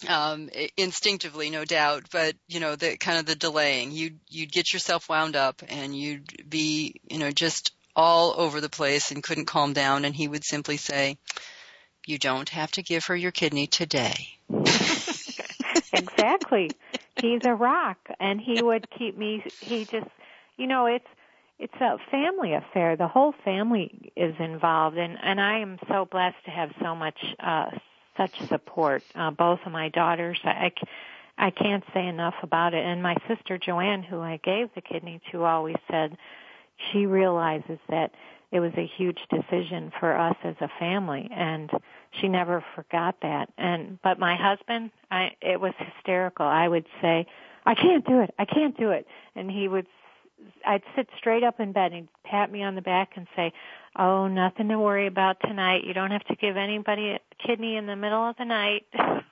[0.08, 3.90] Um, instinctively, no doubt, but you know, the kind of the delaying.
[3.90, 8.68] You'd, you'd get yourself wound up and you'd be, you know, just all over the
[8.68, 11.18] place and couldn't calm down and he would simply say,
[12.08, 14.28] you don't have to give her your kidney today.
[15.92, 16.70] exactly.
[17.20, 20.06] He's a rock and he would keep me, he just,
[20.56, 21.06] you know, it's,
[21.58, 22.96] it's a family affair.
[22.96, 27.18] The whole family is involved and, and I am so blessed to have so much,
[27.40, 27.70] uh,
[28.16, 29.02] such support.
[29.14, 30.72] Uh, both of my daughters, I,
[31.36, 32.84] I can't say enough about it.
[32.84, 36.16] And my sister Joanne, who I gave the kidney to, always said,
[36.90, 38.12] she realizes that
[38.50, 41.70] it was a huge decision for us as a family and
[42.20, 43.50] she never forgot that.
[43.58, 46.46] And but my husband i it was hysterical.
[46.46, 47.26] I would say
[47.66, 48.34] i can't do it.
[48.38, 49.06] I can't do it.
[49.34, 49.86] And he would
[50.64, 53.52] i'd sit straight up in bed and he'd pat me on the back and say
[53.96, 55.84] oh nothing to worry about tonight.
[55.84, 58.86] You don't have to give anybody a kidney in the middle of the night.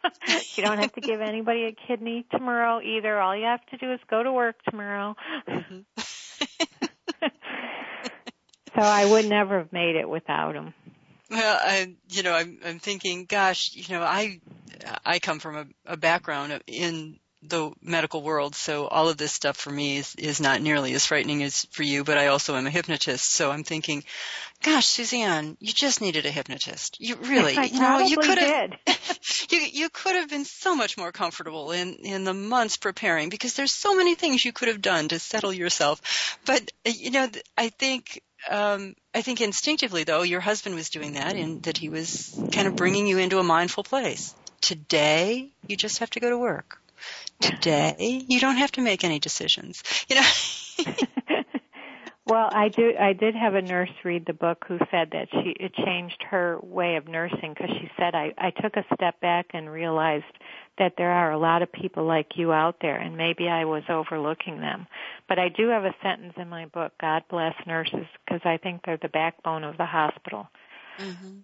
[0.57, 3.21] You don't have to give anybody a kidney tomorrow either.
[3.21, 5.15] All you have to do is go to work tomorrow.
[5.47, 5.81] Mm-hmm.
[8.75, 10.75] so I would never have made it without him.
[11.31, 14.41] Well, I, you know, I'm, I'm thinking, gosh, you know, I,
[15.05, 19.57] I come from a, a background in the medical world, so all of this stuff
[19.57, 22.67] for me is, is not nearly as frightening as for you, but I also am
[22.67, 24.05] a hypnotist, so I'm thinking,
[24.63, 26.97] gosh, Suzanne, you just needed a hypnotist.
[27.01, 28.71] You really, you know, you could have,
[29.51, 33.55] you, you could have been so much more comfortable in, in the months preparing because
[33.55, 36.39] there's so many things you could have done to settle yourself.
[36.45, 41.37] But, you know, I think um, I think instinctively, though, your husband was doing that,
[41.37, 44.35] and that he was kind of bringing you into a mindful place.
[44.61, 46.81] Today, you just have to go to work.
[47.41, 49.83] Today, you don't have to make any decisions.
[50.09, 50.95] You know.
[52.27, 52.93] well, I do.
[52.99, 56.59] I did have a nurse read the book who said that she it changed her
[56.63, 60.25] way of nursing because she said I I took a step back and realized
[60.79, 63.83] that there are a lot of people like you out there and maybe I was
[63.89, 64.87] overlooking them.
[65.29, 68.83] But I do have a sentence in my book, God bless nurses, because I think
[68.85, 70.49] they're the backbone of the hospital.
[70.99, 71.39] Mm-hmm.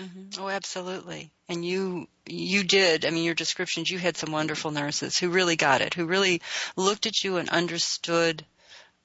[0.00, 0.42] Mm-hmm.
[0.42, 1.32] Oh, absolutely.
[1.48, 3.06] And you, you did.
[3.06, 6.42] I mean, your descriptions, you had some wonderful nurses who really got it, who really
[6.76, 8.44] looked at you and understood,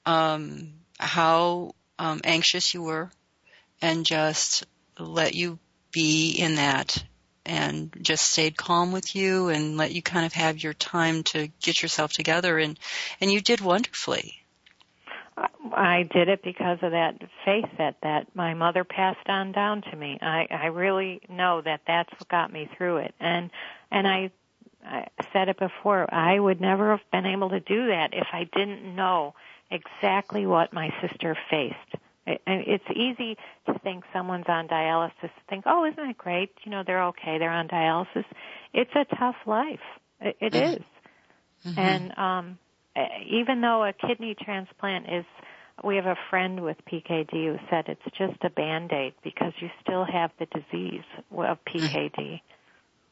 [0.04, 3.10] um, how, um, anxious you were
[3.80, 4.66] and just
[4.98, 5.58] let you
[5.92, 7.02] be in that
[7.44, 11.48] and just stayed calm with you and let you kind of have your time to
[11.60, 12.78] get yourself together and
[13.20, 14.42] and you did wonderfully
[15.74, 19.96] I did it because of that faith that that my mother passed on down to
[19.96, 20.18] me.
[20.20, 23.14] I I really know that that's what got me through it.
[23.18, 23.50] And
[23.90, 24.30] and I
[24.84, 28.44] I said it before, I would never have been able to do that if I
[28.44, 29.34] didn't know
[29.70, 32.01] exactly what my sister faced.
[32.26, 36.50] It's easy to think someone's on dialysis, think, oh, isn't it great?
[36.64, 38.24] You know, they're okay, they're on dialysis.
[38.72, 39.80] It's a tough life.
[40.20, 40.82] It, it mm-hmm.
[41.68, 41.78] Mm-hmm.
[41.78, 42.58] And um,
[43.28, 45.24] even though a kidney transplant is,
[45.84, 49.70] we have a friend with PKD who said it's just a band aid because you
[49.80, 51.04] still have the disease
[51.36, 52.40] of PKD.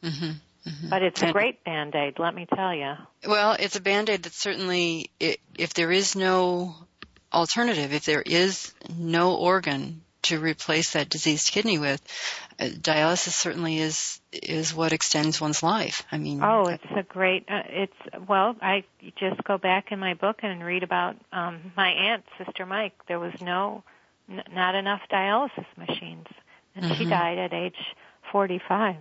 [0.02, 0.30] Mm-hmm.
[0.68, 0.90] Mm-hmm.
[0.90, 2.92] But it's a great band aid, let me tell you.
[3.26, 6.74] Well, it's a band aid that certainly, if there is no
[7.32, 12.00] alternative, if there is no organ to replace that diseased kidney with,
[12.60, 16.04] uh, dialysis certainly is is what extends one's life.
[16.12, 17.46] I mean, oh, it's a great.
[17.48, 18.84] Uh, it's well, I
[19.18, 22.92] just go back in my book and read about um, my aunt, Sister Mike.
[23.08, 23.82] There was no,
[24.30, 26.26] n- not enough dialysis machines.
[26.76, 26.98] and Mm-hmm.
[26.98, 27.76] she died at age
[28.32, 28.96] 45.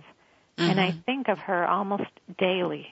[0.58, 0.98] And I Mm-hmm.
[1.06, 2.88] think of her almost daily.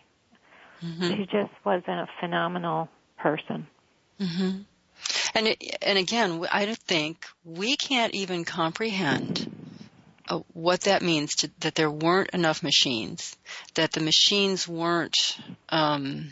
[0.84, 1.08] Mm-hmm.
[1.16, 3.66] She just was a phenomenal person.
[4.20, 4.50] hmm
[5.34, 9.50] And and again, I think we can't even comprehend
[10.28, 13.36] uh, what that means to, that there weren't enough machines,
[13.74, 16.30] that the machines weren't um,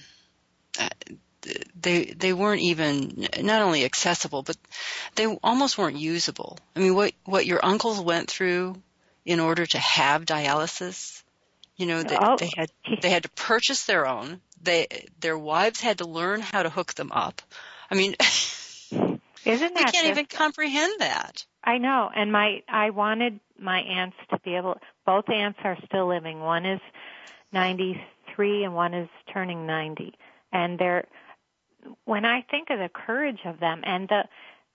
[0.78, 0.88] uh,
[1.80, 4.56] they they weren't even not only accessible, but
[5.14, 6.58] they almost weren't usable.
[6.74, 8.80] I mean, what what your uncles went through
[9.24, 11.22] in order to have dialysis,
[11.76, 12.36] you know, they, Oh.
[12.36, 12.70] they had
[13.00, 14.40] they had to purchase their own.
[14.62, 17.42] They their wives had to learn how to hook them up.
[17.90, 18.16] I mean,
[19.46, 21.44] Isn't we can't just- even comprehend that.
[21.64, 24.78] I know, and my I wanted my aunts to be able.
[25.04, 26.40] Both aunts are still living.
[26.40, 26.80] One is
[27.52, 30.14] 93 and one is turning 90,
[30.52, 31.06] and they're.
[32.04, 34.24] When I think of the courage of them and the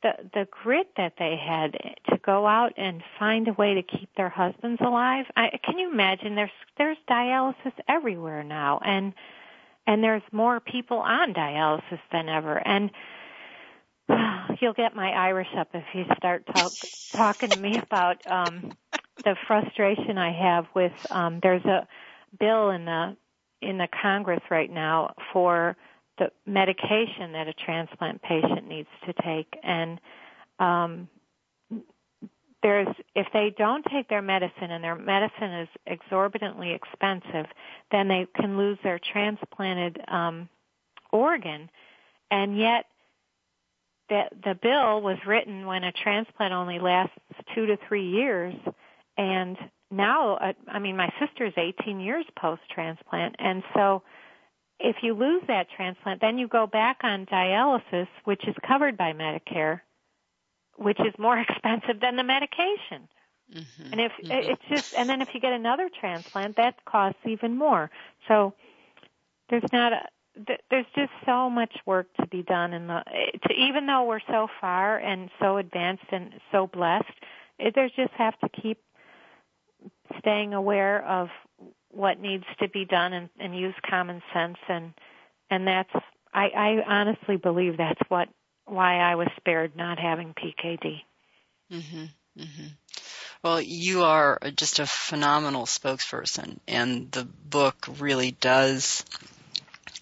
[0.01, 1.73] the the grit that they had
[2.09, 5.91] to go out and find a way to keep their husbands alive, I, can you
[5.91, 6.35] imagine?
[6.35, 9.13] There's there's dialysis everywhere now, and
[9.87, 12.91] and there's more people on dialysis than ever, and
[14.61, 16.71] You'll get my Irish up if you start talk,
[17.13, 18.71] talking to me about um,
[19.23, 20.91] the frustration I have with.
[21.09, 21.87] Um, there's a
[22.39, 23.17] bill in the
[23.63, 25.75] in the Congress right now for
[26.19, 29.99] the medication that a transplant patient needs to take, and
[30.59, 31.09] um,
[32.61, 37.47] there's if they don't take their medicine and their medicine is exorbitantly expensive,
[37.91, 40.47] then they can lose their transplanted um,
[41.11, 41.67] organ,
[42.29, 42.85] and yet
[44.11, 47.15] the the bill was written when a transplant only lasts
[47.55, 48.53] two to three years,
[49.17, 49.57] and
[49.89, 54.03] now uh, I mean my sister's 18 years post transplant, and so
[54.79, 59.13] if you lose that transplant, then you go back on dialysis, which is covered by
[59.13, 59.79] Medicare,
[60.75, 63.07] which is more expensive than the medication.
[63.53, 63.91] Mm-hmm.
[63.91, 67.91] And if it's just, and then if you get another transplant, that costs even more.
[68.27, 68.53] So
[69.49, 70.07] there's not a,
[70.47, 73.03] th- there's just so much work to be done the,
[73.47, 77.05] to, even though we're so far and so advanced and so blessed,
[77.59, 78.79] it, there's just have to keep
[80.19, 81.29] staying aware of
[81.89, 84.57] what needs to be done and, and use common sense.
[84.69, 84.93] And,
[85.49, 85.93] and that's,
[86.33, 88.29] I, I honestly believe that's what,
[88.65, 91.01] why I was spared not having PKD.
[91.69, 92.05] hmm
[92.37, 92.67] hmm
[93.43, 99.03] Well, you are just a phenomenal spokesperson, and the book really does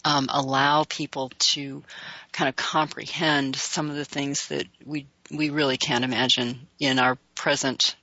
[0.05, 1.83] um, allow people to
[2.31, 7.17] kind of comprehend some of the things that we we really can't imagine in our
[7.35, 7.95] present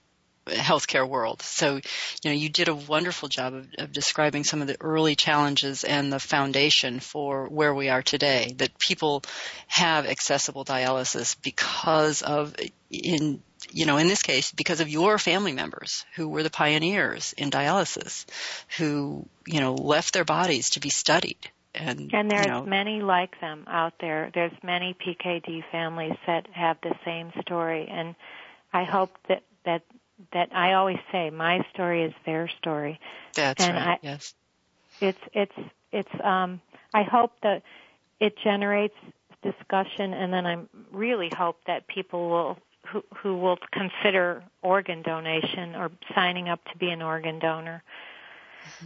[0.47, 1.42] healthcare world.
[1.42, 5.16] So, you know, you did a wonderful job of, of describing some of the early
[5.16, 8.55] challenges and the foundation for where we are today.
[8.59, 9.22] That people
[9.66, 12.55] have accessible dialysis because of
[12.90, 13.42] in
[13.72, 17.51] you know, in this case, because of your family members who were the pioneers in
[17.51, 18.24] dialysis,
[18.78, 21.51] who, you know, left their bodies to be studied.
[21.77, 24.31] And, And there's you know, many like them out there.
[24.35, 28.14] There's many PKD families that have the same story, and
[28.72, 29.83] I hope that that
[30.33, 32.99] that I always say my story is their story.
[33.35, 33.99] that's and right.
[34.03, 34.35] I- yes.
[35.01, 35.59] It's it's
[35.93, 36.24] it's.
[36.24, 36.61] Um,
[36.95, 37.62] I hope that
[38.20, 38.97] it generates
[39.43, 40.59] discussion, and then I
[40.91, 46.79] really hope that people will who who will consider organ donation or signing up to
[46.79, 47.83] be an organ donor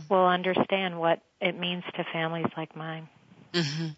[0.08, 3.08] will understand what it means to families like mine.
[3.54, 3.88] hmm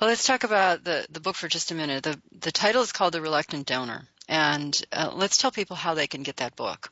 [0.00, 2.02] Well, let's talk about the the book for just a minute.
[2.02, 6.06] the The title is called The Reluctant Donor, and uh, let's tell people how they
[6.06, 6.90] can get that book.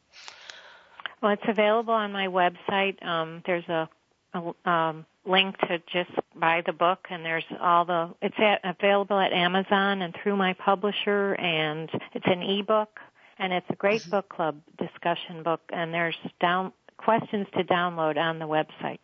[1.23, 3.03] Well, it's available on my website.
[3.05, 3.89] Um, there's a,
[4.35, 8.11] a um, link to just buy the book, and there's all the.
[8.21, 12.99] It's at, available at Amazon and through my publisher, and it's an ebook,
[13.39, 16.73] and it's a great book club discussion book, and there's down
[17.05, 18.99] questions to download on the website.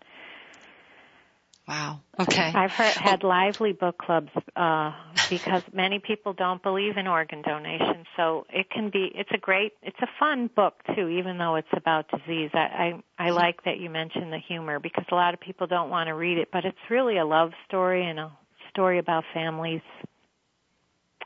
[1.68, 2.00] Wow.
[2.18, 2.50] Okay.
[2.54, 4.92] I've heard, had lively book clubs uh,
[5.28, 8.06] because many people don't believe in organ donation.
[8.16, 9.12] So it can be.
[9.14, 9.74] It's a great.
[9.82, 12.50] It's a fun book too, even though it's about disease.
[12.54, 15.90] I I, I like that you mentioned the humor because a lot of people don't
[15.90, 18.32] want to read it, but it's really a love story and a
[18.70, 19.82] story about families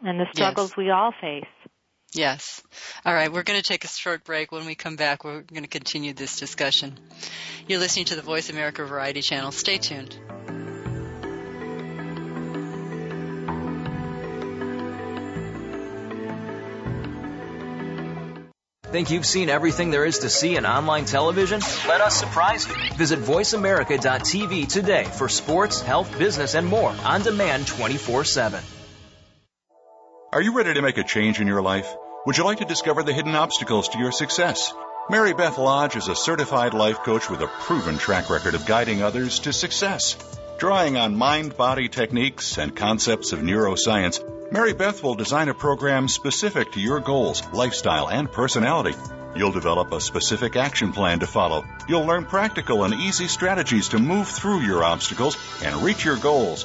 [0.02, 1.44] and the struggles we all face.
[2.14, 2.62] Yes.
[3.06, 4.52] All right, we're going to take a short break.
[4.52, 6.98] When we come back, we're going to continue this discussion.
[7.66, 9.50] You're listening to the Voice America Variety Channel.
[9.52, 10.18] Stay tuned.
[18.92, 21.62] Think you've seen everything there is to see in online television?
[21.88, 22.74] Let us surprise you.
[22.98, 28.62] Visit VoiceAmerica.tv today for sports, health, business, and more on demand 24 7.
[30.34, 31.94] Are you ready to make a change in your life?
[32.24, 34.72] Would you like to discover the hidden obstacles to your success?
[35.10, 39.02] Mary Beth Lodge is a certified life coach with a proven track record of guiding
[39.02, 40.16] others to success.
[40.56, 46.06] Drawing on mind body techniques and concepts of neuroscience, Mary Beth will design a program
[46.06, 48.96] specific to your goals, lifestyle, and personality.
[49.34, 51.64] You'll develop a specific action plan to follow.
[51.88, 56.64] You'll learn practical and easy strategies to move through your obstacles and reach your goals.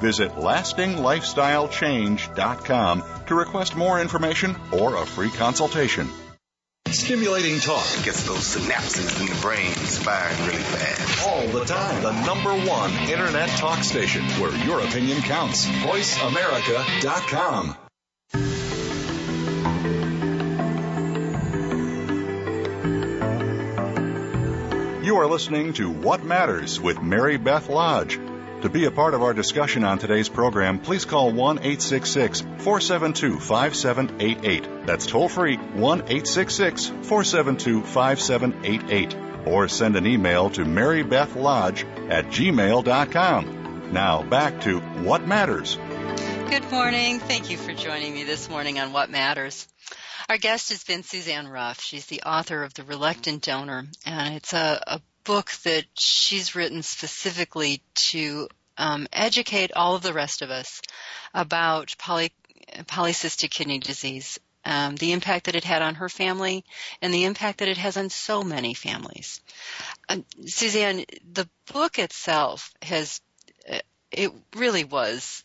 [0.00, 6.08] Visit lastinglifestylechange.com to request more information or a free consultation.
[6.88, 11.26] Stimulating talk gets those synapses in the brain firing really fast.
[11.26, 12.02] All the time.
[12.02, 15.66] The number one internet talk station where your opinion counts.
[15.66, 17.76] VoiceAmerica.com.
[25.04, 28.18] You are listening to What Matters with Mary Beth Lodge.
[28.64, 33.38] To be a part of our discussion on today's program, please call 1 866 472
[33.38, 34.86] 5788.
[34.86, 39.46] That's toll free 1 866 472 5788.
[39.46, 43.92] Or send an email to marybethlodge at gmail.com.
[43.92, 45.76] Now back to What Matters.
[46.48, 47.18] Good morning.
[47.18, 49.68] Thank you for joining me this morning on What Matters.
[50.30, 51.82] Our guest has been Suzanne Ruff.
[51.82, 56.82] She's the author of The Reluctant Donor, and it's a, a book that she's written
[56.82, 60.80] specifically to um, educate all of the rest of us
[61.32, 62.32] about poly,
[62.86, 66.64] polycystic kidney disease, um, the impact that it had on her family,
[67.02, 69.40] and the impact that it has on so many families.
[70.08, 73.20] Um, Suzanne, the book itself has
[73.70, 73.78] uh,
[74.10, 75.44] it really was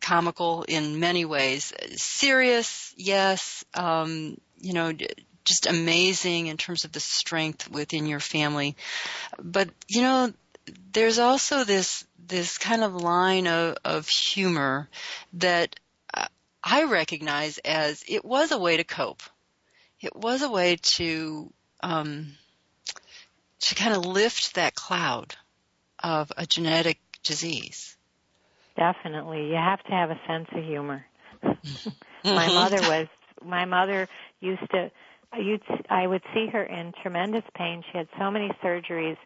[0.00, 4.92] comical in many ways, serious, yes, um, you know,
[5.44, 8.76] just amazing in terms of the strength within your family.
[9.38, 10.32] But, you know,
[10.92, 14.88] there's also this, this kind of line of, of humor
[15.34, 15.76] that
[16.62, 19.22] I recognize as it was a way to cope.
[20.00, 22.34] It was a way to, um,
[23.60, 25.34] to kind of lift that cloud
[26.02, 27.96] of a genetic disease.
[28.76, 29.48] Definitely.
[29.48, 31.04] You have to have a sense of humor.
[32.24, 33.08] my mother was,
[33.44, 34.08] my mother
[34.40, 34.90] used to
[35.38, 37.82] you'd I would see her in tremendous pain.
[37.90, 39.16] She had so many surgeries,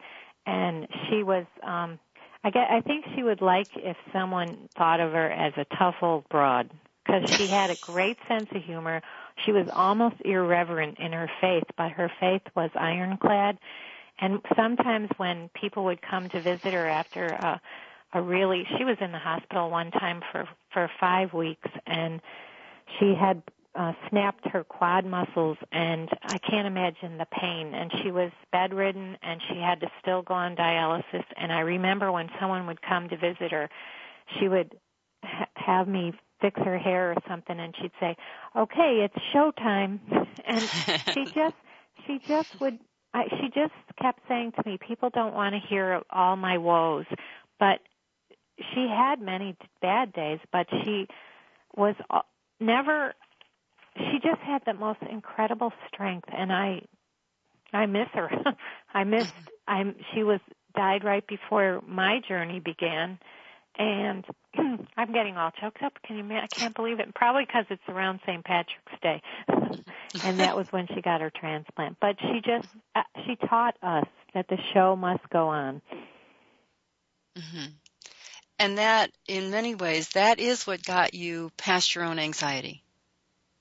[0.47, 1.47] and she was.
[1.63, 1.99] um
[2.43, 2.71] I get.
[2.71, 6.71] I think she would like if someone thought of her as a tough old broad
[7.05, 9.03] because she had a great sense of humor.
[9.45, 13.59] She was almost irreverent in her faith, but her faith was ironclad.
[14.21, 17.61] And sometimes when people would come to visit her after a,
[18.13, 22.21] a really, she was in the hospital one time for for five weeks, and
[22.99, 23.43] she had
[23.75, 27.75] uh, snapped her quad muscles and I can't imagine the pain.
[27.75, 31.25] And she was bedridden and she had to still go on dialysis.
[31.37, 33.69] And I remember when someone would come to visit her
[34.39, 34.77] she would
[35.25, 38.17] ha- have me fix her hair or something and she'd say
[38.57, 39.99] okay it's showtime.
[40.47, 40.69] And
[41.15, 41.55] she just
[42.07, 42.79] she just would
[43.15, 47.07] I, she just kept saying to me people don't want to hear all my woes.
[47.59, 47.81] But
[48.59, 51.07] she had many bad days but she
[51.77, 51.95] was
[52.61, 53.15] never
[53.97, 56.83] she just had the most incredible strength and I
[57.73, 58.31] I miss her.
[58.95, 59.31] I missed
[59.67, 60.41] I'm she was
[60.77, 63.19] died right before my journey began
[63.79, 64.25] and
[64.97, 65.95] I'm getting all choked up.
[66.07, 67.15] Can you I can't believe it.
[67.15, 68.45] Probably cuz it's around St.
[68.45, 69.23] Patrick's Day.
[70.23, 71.97] and that was when she got her transplant.
[72.01, 75.83] But she just uh, she taught us that the show must go on.
[77.37, 77.67] hmm
[78.59, 82.84] And that in many ways that is what got you past your own anxiety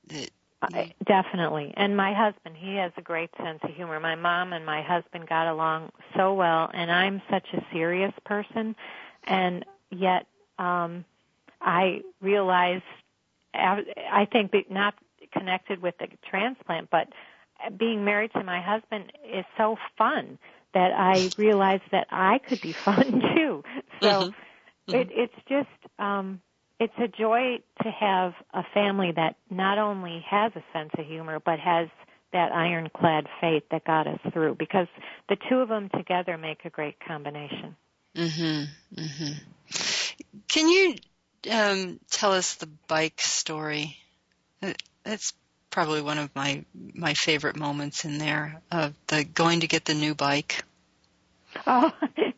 [0.08, 0.30] that
[0.62, 1.74] uh, definitely.
[1.76, 4.00] And my husband, he has a great sense of humor.
[4.00, 8.76] My mom and my husband got along so well, and I'm such a serious person,
[9.26, 10.26] and yet
[10.60, 11.06] um
[11.62, 12.84] I realized
[13.54, 14.96] I think not
[15.32, 17.08] connected with the transplant, but
[17.78, 20.38] being married to my husband is so fun
[20.74, 23.64] that I realized that I could be fun too.
[24.02, 24.96] So mm-hmm.
[24.96, 26.42] it, it's just um
[26.84, 31.40] it's a joy to have a family that not only has a sense of humor
[31.40, 31.88] but has
[32.34, 34.88] that ironclad faith that got us through because
[35.30, 37.76] the two of them together make a great combination.
[38.16, 38.68] Mhm.
[38.94, 39.36] Mhm.
[40.50, 40.96] Can you
[41.50, 43.98] um, tell us the bike story?
[45.04, 45.34] That's
[45.70, 49.94] probably one of my my favorite moments in there of the going to get the
[49.94, 50.66] new bike.
[51.66, 51.92] Oh,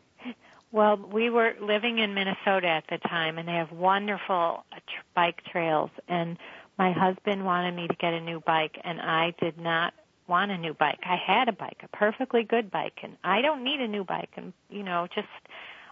[0.76, 4.78] well, we were living in Minnesota at the time, and they have wonderful uh,
[5.14, 5.88] bike trails.
[6.06, 6.36] And
[6.78, 9.94] my husband wanted me to get a new bike, and I did not
[10.28, 10.98] want a new bike.
[11.02, 14.28] I had a bike, a perfectly good bike, and I don't need a new bike.
[14.36, 15.28] And you know, just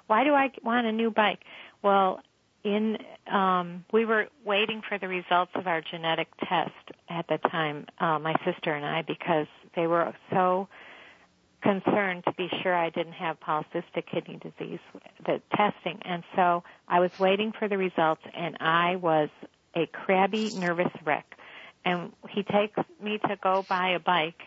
[0.07, 1.41] why do I want a new bike?
[1.83, 2.21] Well,
[2.63, 2.99] in
[3.31, 6.73] um we were waiting for the results of our genetic test
[7.09, 10.67] at the time uh, my sister and I because they were so
[11.65, 14.79] concerned to be sure I didn't have polycystic kidney disease
[15.27, 19.31] the testing and so I was waiting for the results and I was
[19.75, 21.27] a crabby nervous wreck
[21.85, 24.41] and he takes me to go buy a bike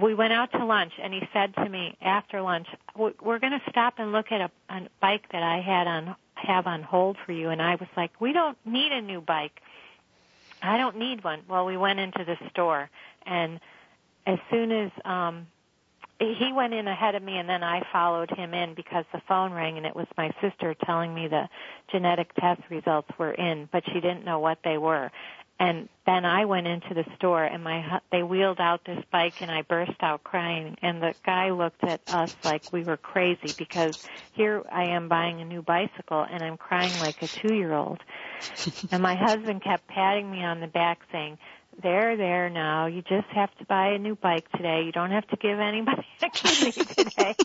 [0.00, 3.70] we went out to lunch and he said to me after lunch we're going to
[3.70, 7.32] stop and look at a, a bike that I had on have on hold for
[7.32, 7.50] you.
[7.50, 9.60] And I was like, we don't need a new bike.
[10.62, 11.42] I don't need one.
[11.48, 12.90] Well, we went into the store
[13.26, 13.60] and
[14.26, 15.46] as soon as, um,
[16.22, 19.52] he went in ahead of me and then I followed him in because the phone
[19.52, 21.48] rang and it was my sister telling me the
[21.90, 25.10] genetic test results were in, but she didn't know what they were.
[25.58, 29.50] And then I went into the store and my they wheeled out this bike and
[29.50, 34.02] I burst out crying and the guy looked at us like we were crazy because
[34.32, 38.00] here I am buying a new bicycle and I'm crying like a 2-year-old.
[38.90, 41.38] and my husband kept patting me on the back saying,
[41.80, 42.86] "There, there now.
[42.86, 44.82] You just have to buy a new bike today.
[44.84, 47.34] You don't have to give anybody a kidney today."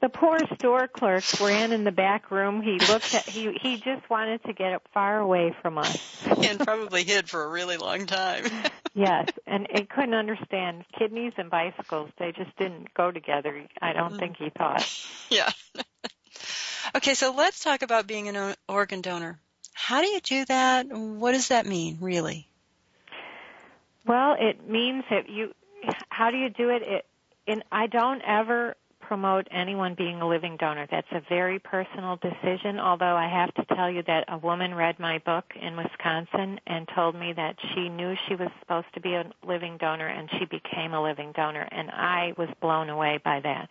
[0.00, 2.62] the poor store clerk ran in the back room.
[2.62, 6.26] He looked at he he just wanted to get far away from us.
[6.26, 8.44] and probably hid for a really long time.
[8.94, 12.10] yes, and he couldn't understand kidneys and bicycles.
[12.18, 13.66] They just didn't go together.
[13.80, 14.18] I don't mm-hmm.
[14.18, 14.88] think he thought.
[15.30, 15.50] Yeah.
[16.94, 19.40] okay, so let's talk about being an organ donor.
[19.78, 20.86] How do you do that?
[20.90, 22.48] What does that mean, really?
[24.06, 25.52] Well, it means that you.
[26.08, 26.82] How do you do it?
[26.82, 27.06] It.
[27.46, 30.86] In, I don't ever promote anyone being a living donor.
[30.90, 34.98] That's a very personal decision, although I have to tell you that a woman read
[34.98, 39.12] my book in Wisconsin and told me that she knew she was supposed to be
[39.12, 43.40] a living donor and she became a living donor and I was blown away by
[43.40, 43.68] that.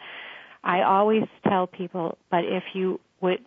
[0.64, 3.44] I always tell people, but if you would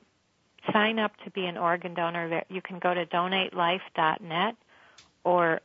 [0.72, 4.56] sign up to be an organ donor, you can go to donatelife.net
[5.24, 5.60] or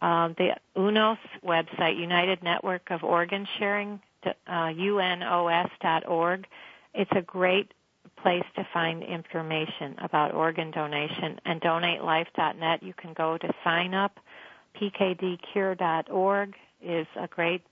[0.00, 6.46] um, the UNOS website, United Network of Organ Sharing uh, unos.org.
[6.94, 7.72] It's a great
[8.20, 11.40] place to find information about organ donation.
[11.44, 14.18] And donatelife.net, you can go to sign up.
[14.80, 17.62] PKDcure.org is a great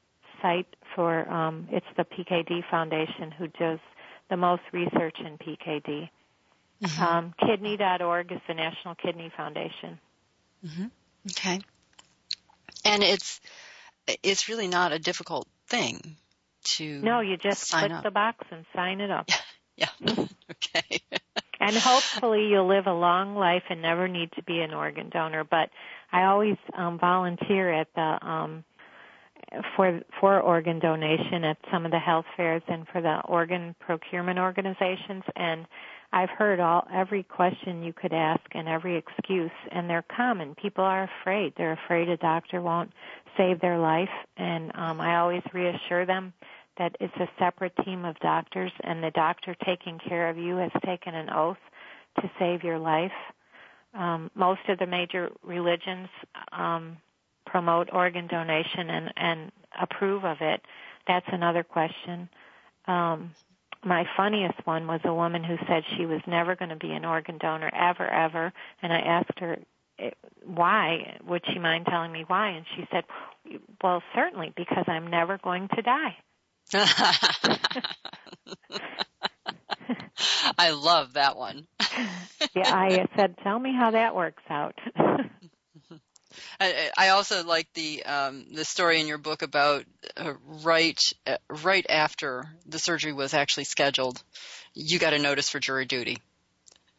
[0.42, 3.78] site for, um, it's the PKD Foundation who does
[4.28, 6.08] the most research in PKD.
[6.82, 7.02] Mm-hmm.
[7.02, 9.98] Um, kidney.org is the National Kidney Foundation.
[10.66, 10.86] Mm-hmm.
[11.30, 11.60] Okay.
[12.84, 13.40] And it's,
[14.22, 16.16] it's really not a difficult thing
[16.62, 18.02] to No, you just click up.
[18.02, 19.28] the box and sign it up.
[19.76, 19.88] Yeah.
[20.50, 21.00] okay.
[21.60, 25.42] and hopefully you'll live a long life and never need to be an organ donor.
[25.42, 25.70] But
[26.12, 28.64] I always um, volunteer at the um,
[29.74, 34.38] for for organ donation at some of the health fairs and for the organ procurement
[34.38, 35.66] organizations and
[36.12, 40.54] I've heard all every question you could ask and every excuse and they're common.
[40.56, 41.52] People are afraid.
[41.56, 42.92] They're afraid a doctor won't
[43.36, 46.32] save their life and um I always reassure them
[46.78, 50.70] that it's a separate team of doctors and the doctor taking care of you has
[50.84, 51.58] taken an oath
[52.20, 53.12] to save your life.
[53.94, 56.08] Um, most of the major religions
[56.52, 56.96] um,
[57.46, 60.62] promote organ donation and, and approve of it.
[61.06, 62.28] That's another question.
[62.86, 63.34] Um,
[63.84, 67.04] my funniest one was a woman who said she was never going to be an
[67.04, 68.52] organ donor ever, ever.
[68.82, 69.58] And I asked her,
[69.98, 70.10] eh,
[70.44, 71.18] why?
[71.26, 72.50] Would she mind telling me why?
[72.50, 73.04] And she said,
[73.82, 76.16] well, certainly, because I'm never going to die.
[80.58, 81.66] I love that one.
[82.54, 84.78] yeah, I said, tell me how that works out.
[86.58, 89.84] I, I also like the um, the story in your book about
[90.16, 94.22] uh, right uh, right after the surgery was actually scheduled,
[94.74, 96.18] you got a notice for jury duty.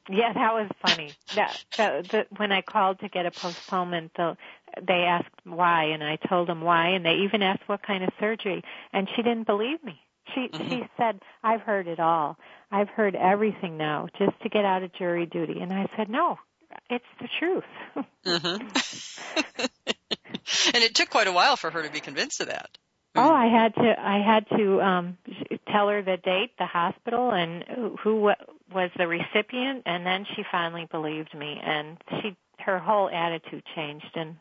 [0.10, 1.14] Yeah, that was funny.
[1.36, 4.36] that, that, that when I called to get a postponement, the,
[4.82, 8.10] they asked why, and I told them why, and they even asked what kind of
[8.20, 10.02] surgery, and she didn't believe me.
[10.34, 10.70] She mm-hmm.
[10.70, 12.38] she said, "I've heard it all.
[12.72, 16.38] I've heard everything now, just to get out of jury duty." And I said, "No,
[16.90, 17.64] it's the truth."
[18.26, 18.68] mm-hmm.
[20.74, 22.78] and it took quite a while for her to be convinced of that.
[23.16, 25.18] Oh, I had to I had to um
[25.70, 27.64] tell her the date, the hospital and
[28.02, 28.32] who
[28.74, 34.12] was the recipient and then she finally believed me and she her whole attitude changed
[34.16, 34.38] and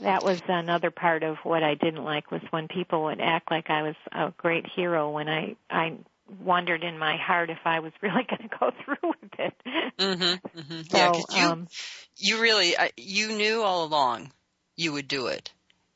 [0.00, 3.70] that was another part of what I didn't like was when people would act like
[3.70, 5.98] I was a great hero when I I
[6.40, 9.54] wondered in my heart if I was really going to go through with it.
[9.98, 10.80] Mm-hmm, mm-hmm.
[10.90, 11.68] So, yeah, cause you um,
[12.16, 14.32] you really you knew all along
[14.76, 15.50] you would do it,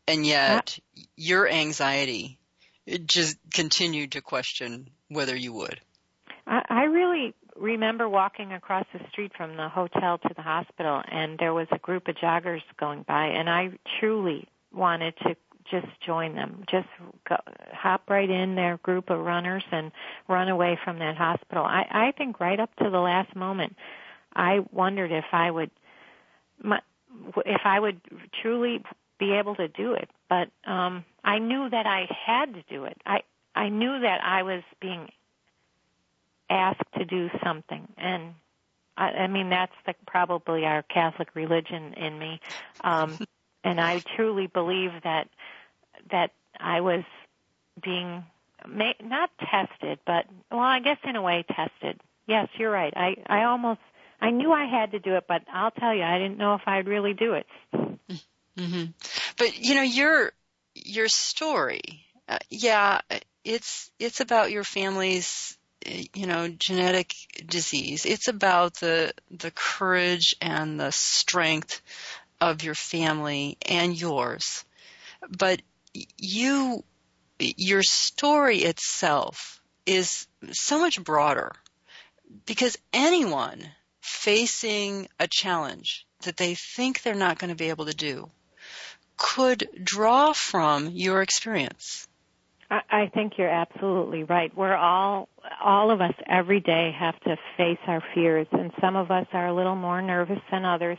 [0.07, 0.79] and yet
[1.17, 2.39] your anxiety
[3.07, 5.81] just continued to question whether you would.
[6.47, 11.39] I, I really remember walking across the street from the hotel to the hospital and
[11.39, 13.71] there was a group of joggers going by and I
[14.01, 15.37] truly wanted to
[15.71, 16.89] just join them, just
[17.29, 17.37] go,
[17.73, 19.93] hop right in their group of runners and
[20.29, 21.65] run away from that hospital.
[21.65, 23.77] I, I think right up to the last moment,
[24.35, 25.71] I wondered if I would,
[26.63, 26.81] my,
[27.45, 28.01] if I would
[28.41, 28.83] truly
[29.19, 30.09] be able to do it.
[30.29, 32.97] But um, I knew that I had to do it.
[33.07, 33.21] I
[33.55, 35.09] I knew that I was being
[36.49, 38.35] asked to do something, and
[38.97, 42.41] I, I mean that's the, probably our Catholic religion in me.
[42.83, 43.19] Um,
[43.65, 45.29] and I truly believe that
[46.11, 47.05] that I was
[47.83, 48.25] being
[48.69, 52.01] may, not tested, but well, I guess in a way tested.
[52.27, 52.93] Yes, you're right.
[52.97, 53.81] I I almost
[54.21, 56.63] I knew I had to do it, but I'll tell you, I didn't know if
[56.67, 57.47] I'd really do it.
[57.75, 58.85] Mm-hmm.
[59.39, 60.33] But you know your
[60.75, 63.01] your story, uh, yeah,
[63.45, 65.57] it's it's about your family's
[66.15, 67.15] you know genetic
[67.47, 68.05] disease.
[68.05, 71.81] It's about the the courage and the strength
[72.41, 74.65] of your family and yours.
[75.29, 75.63] But
[76.17, 76.85] you
[77.39, 81.53] your story itself is so much broader
[82.47, 83.67] because anyone
[84.01, 88.29] facing a challenge that they think they're not going to be able to do
[89.17, 92.07] could draw from your experience.
[92.71, 94.57] I think you're absolutely right.
[94.57, 95.29] We're all,
[95.61, 99.49] all of us every day have to face our fears and some of us are
[99.49, 100.97] a little more nervous than others.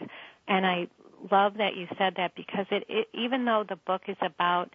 [0.50, 0.88] And I
[1.30, 4.72] love that you said that because it, it even though the book is about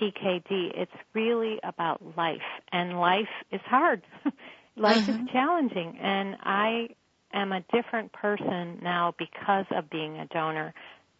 [0.00, 2.40] PKD, it's really about life
[2.72, 4.02] and life is hard.
[4.76, 5.26] life mm-hmm.
[5.26, 6.90] is challenging and I
[7.32, 10.72] am a different person now because of being a donor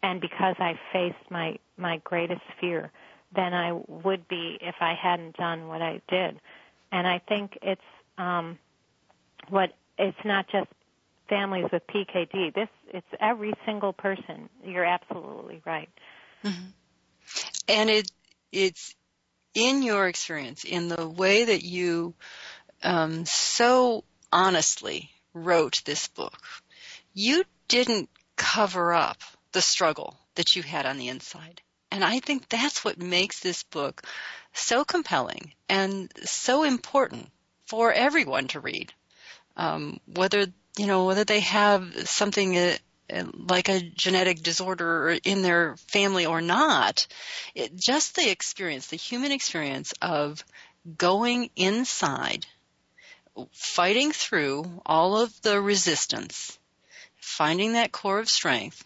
[0.03, 2.91] and because I faced my my greatest fear
[3.35, 6.41] than I would be if I hadn't done what I did.
[6.93, 7.81] And I think it's
[8.17, 8.59] um
[9.49, 10.69] what it's not just
[11.29, 12.55] families with PKD.
[12.55, 14.49] This it's every single person.
[14.65, 15.89] You're absolutely right.
[16.45, 16.69] Mm-hmm.
[17.69, 18.11] And it
[18.53, 18.95] it's
[19.55, 22.15] in your experience, in the way that you
[22.83, 26.39] um, so honestly wrote this book,
[27.15, 29.19] you didn't cover up
[29.53, 31.61] the struggle that you had on the inside.
[31.91, 34.03] And I think that's what makes this book
[34.53, 37.31] so compelling and so important
[37.67, 38.93] for everyone to read.
[39.57, 40.47] Um, whether
[40.79, 46.41] you know whether they have something uh, like a genetic disorder in their family or
[46.41, 47.07] not,
[47.55, 50.45] it, just the experience, the human experience of
[50.97, 52.47] going inside,
[53.53, 56.59] fighting through all of the resistance,
[57.17, 58.85] finding that core of strength,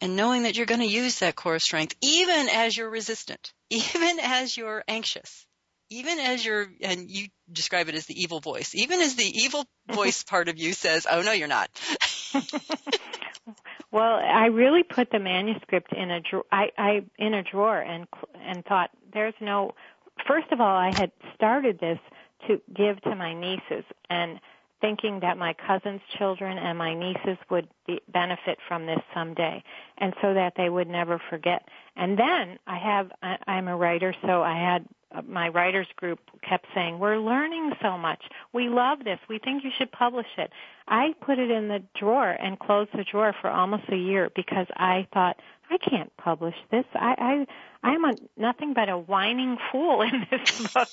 [0.00, 3.52] and knowing that you're going to use that core of strength even as you're resistant,
[3.70, 5.46] even as you're anxious,
[5.90, 9.66] even as you're, and you describe it as the evil voice, even as the evil
[9.92, 11.68] voice part of you says, oh no, you're not.
[13.90, 18.06] well, I really put the manuscript in a drawer, I, I, in a drawer and,
[18.40, 19.74] and thought there's no,
[20.26, 21.98] first of all, I had started this
[22.46, 24.40] to give to my nieces and
[24.80, 29.62] thinking that my cousin's children and my nieces would be, benefit from this someday
[29.98, 34.14] and so that they would never forget and then i have I, i'm a writer
[34.22, 34.86] so i had
[35.26, 39.70] my writers group kept saying we're learning so much we love this we think you
[39.78, 40.50] should publish it
[40.88, 44.66] i put it in the drawer and closed the drawer for almost a year because
[44.76, 45.36] i thought
[45.70, 47.46] i can't publish this i i
[47.82, 50.88] I'm a, nothing but a whining fool in this book.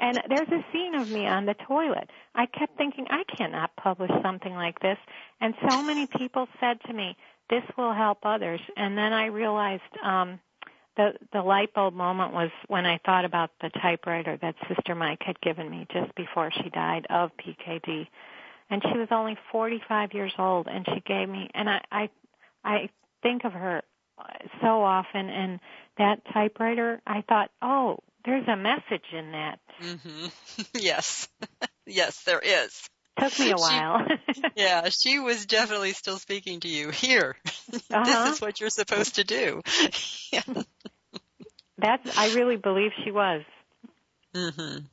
[0.00, 2.10] and there's a scene of me on the toilet.
[2.34, 4.98] I kept thinking, I cannot publish something like this.
[5.40, 7.16] And so many people said to me,
[7.50, 8.60] this will help others.
[8.76, 10.40] And then I realized, um,
[10.98, 15.22] the, the light bulb moment was when I thought about the typewriter that Sister Mike
[15.24, 18.08] had given me just before she died of PKD.
[18.68, 22.10] And she was only 45 years old and she gave me, and I, I,
[22.64, 22.90] I
[23.22, 23.82] think of her
[24.60, 25.60] so often and
[25.98, 29.60] that typewriter, I thought, oh, there's a message in that.
[29.80, 30.26] Mm-hmm.
[30.74, 31.28] yes.
[31.86, 32.88] yes, there is.
[33.18, 34.06] Took me a while.
[34.34, 36.90] she, yeah, she was definitely still speaking to you.
[36.90, 38.04] Here, uh-huh.
[38.04, 39.62] this is what you're supposed to do.
[40.32, 40.42] yeah.
[41.78, 42.18] That's.
[42.18, 43.42] I really believe she was.
[44.34, 44.84] Mm-hmm.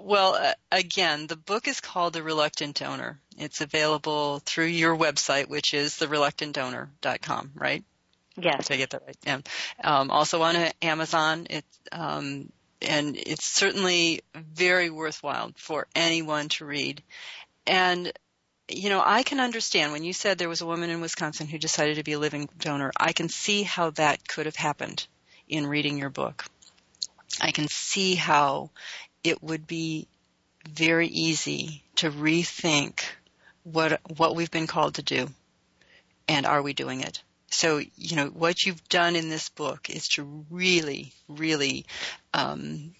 [0.00, 3.18] Well, uh, again, the book is called The Reluctant Donor.
[3.36, 7.84] It's available through your website, which is thereluctantdonor.com, right?
[8.36, 8.68] Yes.
[8.68, 9.16] Did I get that right?
[9.24, 9.40] Yeah.
[9.82, 11.46] Um, also on Amazon.
[11.50, 12.50] it's um,
[12.82, 17.02] and it's certainly very worthwhile for anyone to read.
[17.66, 18.12] And
[18.70, 21.58] you know, I can understand when you said there was a woman in Wisconsin who
[21.58, 22.92] decided to be a living donor.
[22.98, 25.06] I can see how that could have happened
[25.48, 26.44] in reading your book.
[27.40, 28.70] I can see how
[29.24, 30.06] it would be
[30.68, 33.00] very easy to rethink
[33.62, 35.28] what what we've been called to do
[36.26, 40.08] and are we doing it so you know what you've done in this book is
[40.08, 41.86] to really really
[42.34, 42.94] um,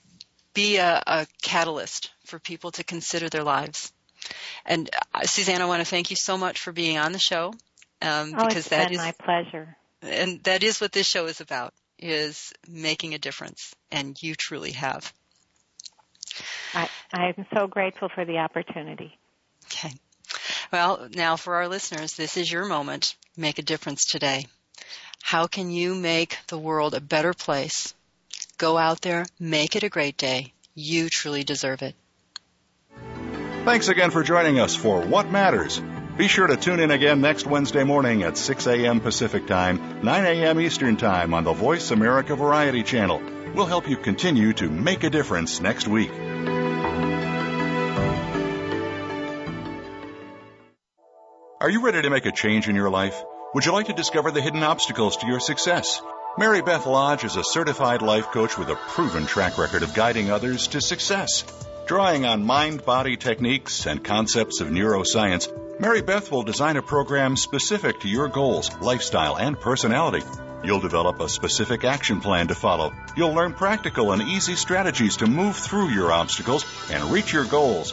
[0.55, 3.92] be a, a catalyst for people to consider their lives
[4.66, 7.53] and uh, Suzanne, I want to thank you so much for being on the show.
[8.01, 9.76] Um, oh, because that is my pleasure.
[10.03, 14.72] And that is what this show is about: is making a difference, and you truly
[14.72, 15.12] have.
[16.74, 19.18] I, I'm so grateful for the opportunity.
[19.66, 19.92] Okay.
[20.71, 23.14] Well, now for our listeners, this is your moment.
[23.37, 24.47] Make a difference today.
[25.23, 27.95] How can you make the world a better place?
[28.59, 30.53] Go out there, make it a great day.
[30.75, 31.95] You truly deserve it.
[33.64, 35.81] Thanks again for joining us for What Matters.
[36.16, 39.01] Be sure to tune in again next Wednesday morning at 6 a.m.
[39.01, 40.61] Pacific Time, 9 a.m.
[40.61, 43.23] Eastern Time on the Voice America Variety Channel.
[43.55, 46.11] We'll help you continue to make a difference next week.
[51.61, 53.20] Are you ready to make a change in your life?
[53.52, 56.00] Would you like to discover the hidden obstacles to your success?
[56.38, 60.30] Mary Beth Lodge is a certified life coach with a proven track record of guiding
[60.30, 61.44] others to success.
[61.88, 65.50] Drawing on mind body techniques and concepts of neuroscience,
[65.80, 70.24] Mary Beth will design a program specific to your goals, lifestyle, and personality.
[70.62, 72.92] You'll develop a specific action plan to follow.
[73.16, 77.92] You'll learn practical and easy strategies to move through your obstacles and reach your goals.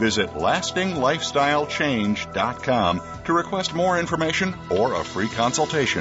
[0.00, 5.98] Visit lastinglifestylechange.com to request more information or a free consultation.